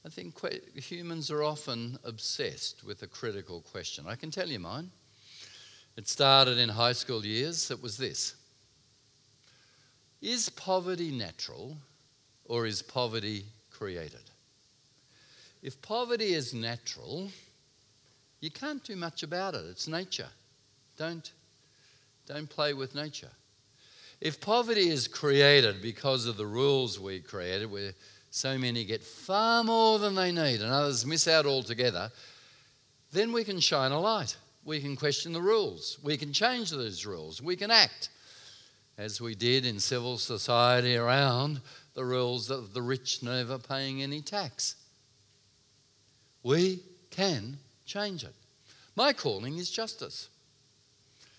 I 0.06 0.08
think 0.08 0.38
humans 0.76 1.30
are 1.30 1.42
often 1.42 1.98
obsessed 2.04 2.84
with 2.84 3.02
a 3.02 3.06
critical 3.06 3.62
question. 3.62 4.04
I 4.06 4.14
can 4.14 4.30
tell 4.30 4.48
you 4.48 4.60
mine. 4.60 4.90
It 5.96 6.08
started 6.08 6.58
in 6.58 6.68
high 6.68 6.92
school 6.92 7.24
years. 7.24 7.70
It 7.70 7.82
was 7.82 7.96
this 7.96 8.34
Is 10.20 10.48
poverty 10.48 11.10
natural 11.10 11.76
or 12.44 12.66
is 12.66 12.82
poverty 12.82 13.44
created? 13.70 14.30
If 15.62 15.80
poverty 15.80 16.34
is 16.34 16.52
natural, 16.52 17.30
you 18.40 18.50
can't 18.50 18.84
do 18.84 18.96
much 18.96 19.22
about 19.22 19.54
it. 19.54 19.64
It's 19.70 19.88
nature. 19.88 20.28
Don't, 20.98 21.32
don't 22.26 22.48
play 22.48 22.74
with 22.74 22.94
nature. 22.94 23.30
If 24.20 24.40
poverty 24.40 24.90
is 24.90 25.08
created 25.08 25.80
because 25.80 26.26
of 26.26 26.36
the 26.36 26.46
rules 26.46 27.00
we 27.00 27.20
created, 27.20 27.70
where 27.70 27.92
so 28.30 28.58
many 28.58 28.84
get 28.84 29.02
far 29.02 29.64
more 29.64 29.98
than 29.98 30.14
they 30.14 30.32
need 30.32 30.60
and 30.60 30.70
others 30.70 31.06
miss 31.06 31.26
out 31.26 31.46
altogether, 31.46 32.10
then 33.12 33.32
we 33.32 33.44
can 33.44 33.60
shine 33.60 33.92
a 33.92 34.00
light 34.00 34.36
We 34.64 34.80
can 34.80 34.96
question 34.96 35.32
the 35.32 35.42
rules. 35.42 35.98
We 36.02 36.16
can 36.16 36.32
change 36.32 36.70
those 36.70 37.04
rules. 37.04 37.42
We 37.42 37.56
can 37.56 37.70
act 37.70 38.08
as 38.96 39.20
we 39.20 39.34
did 39.34 39.66
in 39.66 39.78
civil 39.78 40.18
society 40.18 40.96
around 40.96 41.60
the 41.94 42.04
rules 42.04 42.50
of 42.50 42.72
the 42.72 42.82
rich 42.82 43.22
never 43.22 43.58
paying 43.58 44.02
any 44.02 44.20
tax. 44.20 44.76
We 46.42 46.80
can 47.10 47.58
change 47.84 48.24
it. 48.24 48.34
My 48.96 49.12
calling 49.12 49.58
is 49.58 49.70
justice. 49.70 50.28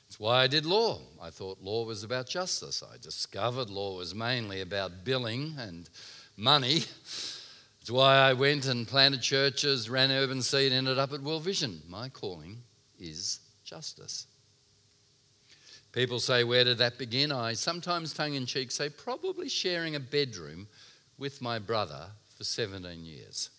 It's 0.08 0.20
why 0.20 0.44
I 0.44 0.48
did 0.48 0.66
law. 0.66 1.00
I 1.22 1.30
thought 1.30 1.62
law 1.62 1.86
was 1.86 2.04
about 2.04 2.28
justice. 2.28 2.84
I 2.84 2.98
discovered 2.98 3.70
law 3.70 3.98
was 3.98 4.14
mainly 4.14 4.62
about 4.62 5.04
billing 5.04 5.56
and 5.58 5.90
money. 6.38 6.84
It's 7.82 7.92
why 7.92 8.18
I 8.18 8.34
went 8.34 8.66
and 8.66 8.88
planted 8.88 9.22
churches, 9.22 9.90
ran 9.90 10.12
Urban 10.12 10.42
Seed, 10.42 10.72
ended 10.72 10.98
up 10.98 11.14
at 11.14 11.22
World 11.22 11.44
Vision. 11.44 11.82
My 11.88 12.10
calling 12.10 12.64
is 13.00 13.40
justice. 13.64 14.28
People 15.92 16.20
say, 16.20 16.44
Where 16.44 16.64
did 16.64 16.78
that 16.80 16.98
begin? 16.98 17.32
I 17.32 17.54
sometimes 17.54 18.14
tongue 18.14 18.34
in 18.36 18.46
cheek 18.46 18.72
say, 18.72 18.90
Probably 18.90 19.48
sharing 19.48 19.96
a 19.96 20.00
bedroom 20.00 20.68
with 21.18 21.42
my 21.42 21.58
brother 21.60 22.08
for 22.38 22.44
17 22.44 23.06
years. 23.06 23.50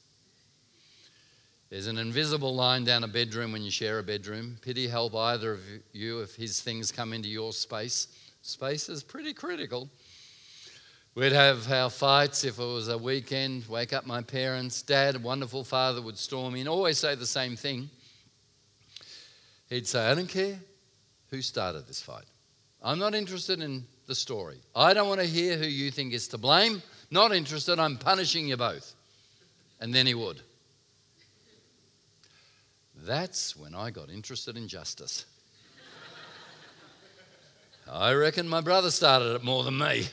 There's 1.70 1.87
an 1.89 1.99
invisible 1.99 2.55
line 2.55 2.84
down 2.84 3.03
a 3.03 3.09
bedroom 3.09 3.53
when 3.53 3.62
you 3.62 3.70
share 3.70 3.99
a 3.99 4.03
bedroom. 4.03 4.59
Pity 4.62 4.87
help 4.87 5.14
either 5.16 5.53
of 5.53 5.61
you 5.93 6.20
if 6.20 6.37
his 6.37 6.61
things 6.61 6.93
come 6.93 7.12
into 7.12 7.28
your 7.28 7.53
space. 7.53 8.09
Space 8.43 8.89
is 8.89 9.03
pretty 9.03 9.32
critical. 9.32 9.89
We'd 11.16 11.32
have 11.32 11.72
our 11.72 11.91
fights 11.91 12.45
if 12.45 12.59
it 12.59 12.62
was 12.62 12.89
a 12.89 12.99
weekend, 12.99 13.66
wake 13.66 13.93
up 13.95 14.07
my 14.07 14.20
parents. 14.20 14.82
Dad, 14.82 15.16
a 15.16 15.18
wonderful 15.18 15.64
father, 15.64 16.03
would 16.03 16.18
storm 16.18 16.55
in, 16.55 16.68
always 16.68 16.99
say 16.99 17.14
the 17.14 17.26
same 17.26 17.57
thing. 17.57 17.89
He'd 19.68 19.86
say, 19.86 20.06
I 20.06 20.14
don't 20.14 20.28
care 20.28 20.58
who 21.30 21.42
started 21.42 21.86
this 21.86 22.00
fight. 22.00 22.24
I'm 22.82 22.98
not 22.98 23.14
interested 23.14 23.60
in 23.60 23.84
the 24.06 24.14
story. 24.14 24.58
I 24.74 24.94
don't 24.94 25.08
want 25.08 25.20
to 25.20 25.26
hear 25.26 25.56
who 25.56 25.66
you 25.66 25.90
think 25.90 26.12
is 26.12 26.28
to 26.28 26.38
blame. 26.38 26.82
Not 27.10 27.34
interested. 27.34 27.78
I'm 27.78 27.96
punishing 27.96 28.48
you 28.48 28.56
both. 28.56 28.94
And 29.80 29.92
then 29.94 30.06
he 30.06 30.14
would. 30.14 30.40
That's 33.04 33.56
when 33.56 33.74
I 33.74 33.90
got 33.90 34.10
interested 34.10 34.56
in 34.56 34.68
justice. 34.68 35.26
I 37.90 38.12
reckon 38.14 38.48
my 38.48 38.60
brother 38.60 38.90
started 38.90 39.36
it 39.36 39.44
more 39.44 39.62
than 39.62 39.78
me. 39.78 40.08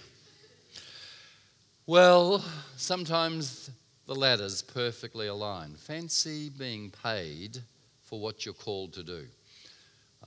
Well, 1.88 2.44
sometimes 2.78 3.72
the 4.06 4.16
ladder's 4.16 4.62
perfectly 4.62 5.28
aligned. 5.28 5.80
Fancy 5.80 6.50
being 6.50 6.92
paid 6.92 7.58
for 8.04 8.20
what 8.20 8.46
you're 8.46 8.54
called 8.54 8.94
to 8.94 9.04
do. 9.04 9.26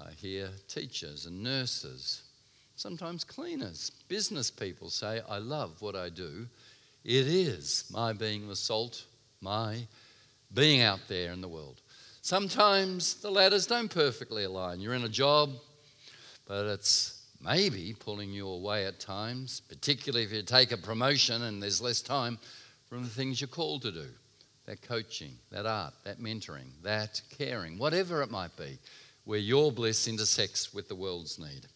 I 0.01 0.11
hear 0.13 0.51
teachers 0.69 1.27
and 1.27 1.43
nurses, 1.43 2.23
sometimes 2.77 3.25
cleaners, 3.25 3.91
business 4.09 4.51
people 4.51 4.91
say, 4.91 5.23
I 5.29 5.39
love 5.39 5.81
what 5.81 5.97
I 5.97 6.11
do. 6.11 6.47
It 7.05 7.27
is 7.27 7.85
my 7.91 8.13
being 8.13 8.49
the 8.49 8.57
salt, 8.57 9.05
my 9.41 9.87
being 10.53 10.83
out 10.83 11.01
there 11.09 11.33
in 11.33 11.41
the 11.41 11.49
world. 11.49 11.81
Sometimes 12.21 13.15
the 13.15 13.31
ladders 13.31 13.67
don't 13.67 13.89
perfectly 13.89 14.45
align. 14.45 14.81
You're 14.81 14.95
in 14.95 15.05
a 15.05 15.09
job, 15.09 15.53
but 16.47 16.67
it's 16.67 17.23
maybe 17.41 17.95
pulling 17.99 18.33
you 18.33 18.49
away 18.49 18.87
at 18.87 19.01
times, 19.01 19.61
particularly 19.69 20.25
if 20.25 20.33
you 20.33 20.43
take 20.43 20.73
a 20.73 20.77
promotion 20.77 21.43
and 21.43 21.63
there's 21.63 21.81
less 21.81 22.03
time 22.03 22.39
from 22.89 23.03
the 23.03 23.09
things 23.09 23.41
you're 23.41 23.49
called 23.49 23.83
to 23.83 23.93
do 23.93 24.07
that 24.67 24.83
coaching, 24.83 25.31
that 25.53 25.65
art, 25.65 25.95
that 26.03 26.19
mentoring, 26.21 26.67
that 26.83 27.21
caring, 27.39 27.79
whatever 27.79 28.21
it 28.21 28.31
might 28.33 28.57
be, 28.57 28.77
where 29.27 29.39
your 29.39 29.71
bliss 29.71 30.09
intersects 30.09 30.73
with 30.73 30.89
the 30.89 30.95
world's 30.95 31.39
need. 31.39 31.67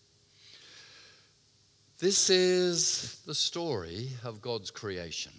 This 1.98 2.30
is 2.30 3.20
the 3.26 3.34
story 3.34 4.08
of 4.24 4.40
God's 4.40 4.70
creation, 4.70 5.32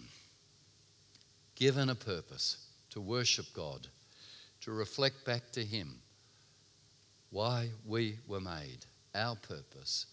given 1.56 1.90
a 1.90 1.96
purpose 1.96 2.68
to 2.92 3.02
worship 3.02 3.48
God 3.54 3.88
to 4.60 4.72
reflect 4.72 5.26
back 5.26 5.52
to 5.54 5.64
Him 5.64 6.02
why 7.32 7.70
we 7.86 8.18
were 8.28 8.42
made, 8.42 8.86
our 9.16 9.38
purpose 9.38 10.06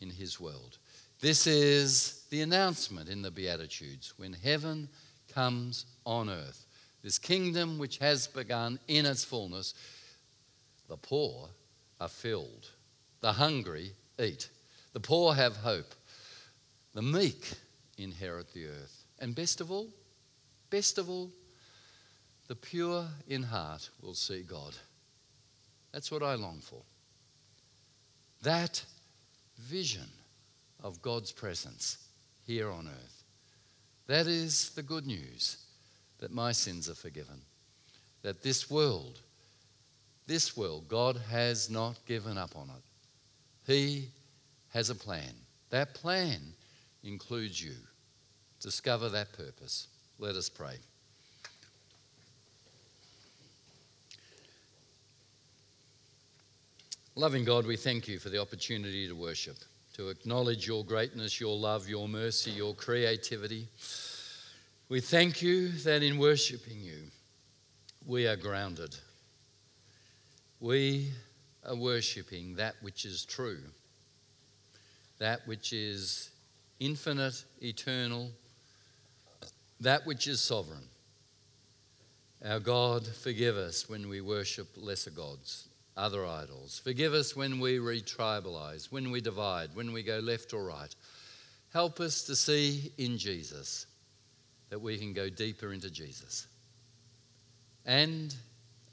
in 0.00 0.10
His 0.10 0.38
world. 0.38 0.78
This 1.20 1.46
is 1.46 2.24
the 2.30 2.42
announcement 2.42 3.08
in 3.08 3.22
the 3.22 3.30
Beatitudes 3.30 4.12
when 4.18 4.34
heaven 4.34 4.90
comes 5.32 5.86
on 6.04 6.28
earth. 6.28 6.66
This 7.02 7.18
kingdom 7.18 7.78
which 7.78 7.98
has 7.98 8.26
begun 8.26 8.78
in 8.88 9.06
its 9.06 9.24
fullness, 9.24 9.74
the 10.88 10.96
poor 10.96 11.48
are 12.00 12.08
filled, 12.08 12.70
the 13.20 13.32
hungry 13.32 13.92
eat, 14.18 14.48
the 14.92 15.00
poor 15.00 15.34
have 15.34 15.56
hope, 15.56 15.94
the 16.94 17.02
meek 17.02 17.52
inherit 17.98 18.52
the 18.52 18.66
earth. 18.66 19.04
And 19.18 19.34
best 19.34 19.60
of 19.60 19.70
all, 19.70 19.88
best 20.70 20.98
of 20.98 21.08
all, 21.08 21.30
the 22.48 22.54
pure 22.54 23.06
in 23.28 23.42
heart 23.42 23.88
will 24.02 24.14
see 24.14 24.42
God. 24.42 24.74
That's 25.92 26.10
what 26.10 26.22
I 26.22 26.34
long 26.34 26.60
for. 26.60 26.82
That 28.42 28.84
vision 29.58 30.08
of 30.82 31.00
God's 31.00 31.32
presence 31.32 31.98
here 32.46 32.70
on 32.70 32.88
earth. 32.88 33.22
That 34.06 34.26
is 34.26 34.70
the 34.70 34.82
good 34.82 35.06
news 35.06 35.56
that 36.18 36.32
my 36.32 36.52
sins 36.52 36.90
are 36.90 36.94
forgiven. 36.94 37.40
That 38.22 38.42
this 38.42 38.70
world, 38.70 39.20
this 40.26 40.56
world, 40.56 40.88
God 40.88 41.20
has 41.30 41.68
not 41.70 42.04
given 42.06 42.38
up 42.38 42.56
on 42.56 42.70
it. 42.70 43.72
He 43.72 44.08
has 44.72 44.90
a 44.90 44.94
plan. 44.94 45.32
That 45.70 45.94
plan 45.94 46.40
includes 47.02 47.62
you. 47.62 47.74
Discover 48.60 49.10
that 49.10 49.32
purpose. 49.32 49.88
Let 50.18 50.36
us 50.36 50.48
pray. 50.48 50.76
Loving 57.16 57.44
God, 57.44 57.64
we 57.66 57.76
thank 57.76 58.08
you 58.08 58.18
for 58.18 58.28
the 58.28 58.40
opportunity 58.40 59.06
to 59.06 59.14
worship, 59.14 59.56
to 59.94 60.08
acknowledge 60.08 60.66
your 60.66 60.84
greatness, 60.84 61.40
your 61.40 61.56
love, 61.56 61.88
your 61.88 62.08
mercy, 62.08 62.50
your 62.50 62.74
creativity. 62.74 63.68
We 64.88 65.00
thank 65.00 65.40
you 65.40 65.68
that 65.68 66.02
in 66.02 66.18
worshiping 66.18 66.80
you, 66.80 67.02
we 68.04 68.26
are 68.26 68.36
grounded. 68.36 68.96
We 70.64 71.10
are 71.66 71.76
worshiping 71.76 72.54
that 72.56 72.76
which 72.80 73.04
is 73.04 73.26
true, 73.26 73.60
that 75.18 75.46
which 75.46 75.74
is 75.74 76.30
infinite, 76.80 77.44
eternal, 77.60 78.30
that 79.80 80.06
which 80.06 80.26
is 80.26 80.40
sovereign. 80.40 80.88
Our 82.42 82.60
God, 82.60 83.06
forgive 83.06 83.58
us 83.58 83.90
when 83.90 84.08
we 84.08 84.22
worship 84.22 84.68
lesser 84.78 85.10
gods 85.10 85.68
other 85.98 86.24
idols. 86.24 86.80
Forgive 86.82 87.12
us 87.12 87.36
when 87.36 87.60
we 87.60 87.76
retribalize, 87.76 88.90
when 88.90 89.10
we 89.10 89.20
divide, 89.20 89.68
when 89.74 89.92
we 89.92 90.02
go 90.02 90.18
left 90.18 90.54
or 90.54 90.64
right. 90.64 90.94
Help 91.74 92.00
us 92.00 92.22
to 92.22 92.34
see 92.34 92.90
in 92.96 93.18
Jesus 93.18 93.84
that 94.70 94.80
we 94.80 94.96
can 94.96 95.12
go 95.12 95.28
deeper 95.28 95.74
into 95.74 95.90
Jesus. 95.90 96.46
And 97.84 98.34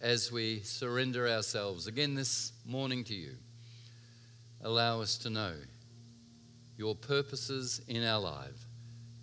as 0.02 0.32
we 0.32 0.60
surrender 0.62 1.28
ourselves 1.28 1.88
again 1.88 2.16
this 2.16 2.52
morning 2.66 3.04
to 3.06 3.14
you, 3.14 3.36
allow 4.62 5.02
us 5.02 5.18
to 5.20 5.30
know 5.30 5.54
your 6.78 6.96
purposes 6.96 7.82
in 7.88 8.04
our 8.04 8.20
life 8.20 8.66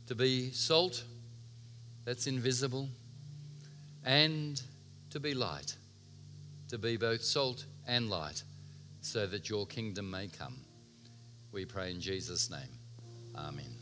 to 0.07 0.15
be 0.15 0.51
salt 0.53 1.05
that's 2.05 2.27
invisible 2.27 2.89
and 4.05 4.63
to 5.11 5.21
be 5.21 5.35
light 5.35 5.77
to 6.69 6.79
be 6.79 6.97
both 6.97 7.23
salt 7.23 7.65
and 7.87 8.11
light, 8.11 8.43
so 9.01 9.27
that 9.27 9.49
your 9.49 9.67
kingdom 9.67 10.11
may 10.11 10.29
come. 10.29 10.61
We 11.53 11.65
pray 11.65 11.91
in 11.91 12.01
Jesus' 12.01 12.51
name. 12.51 12.79
Amen. 13.35 13.78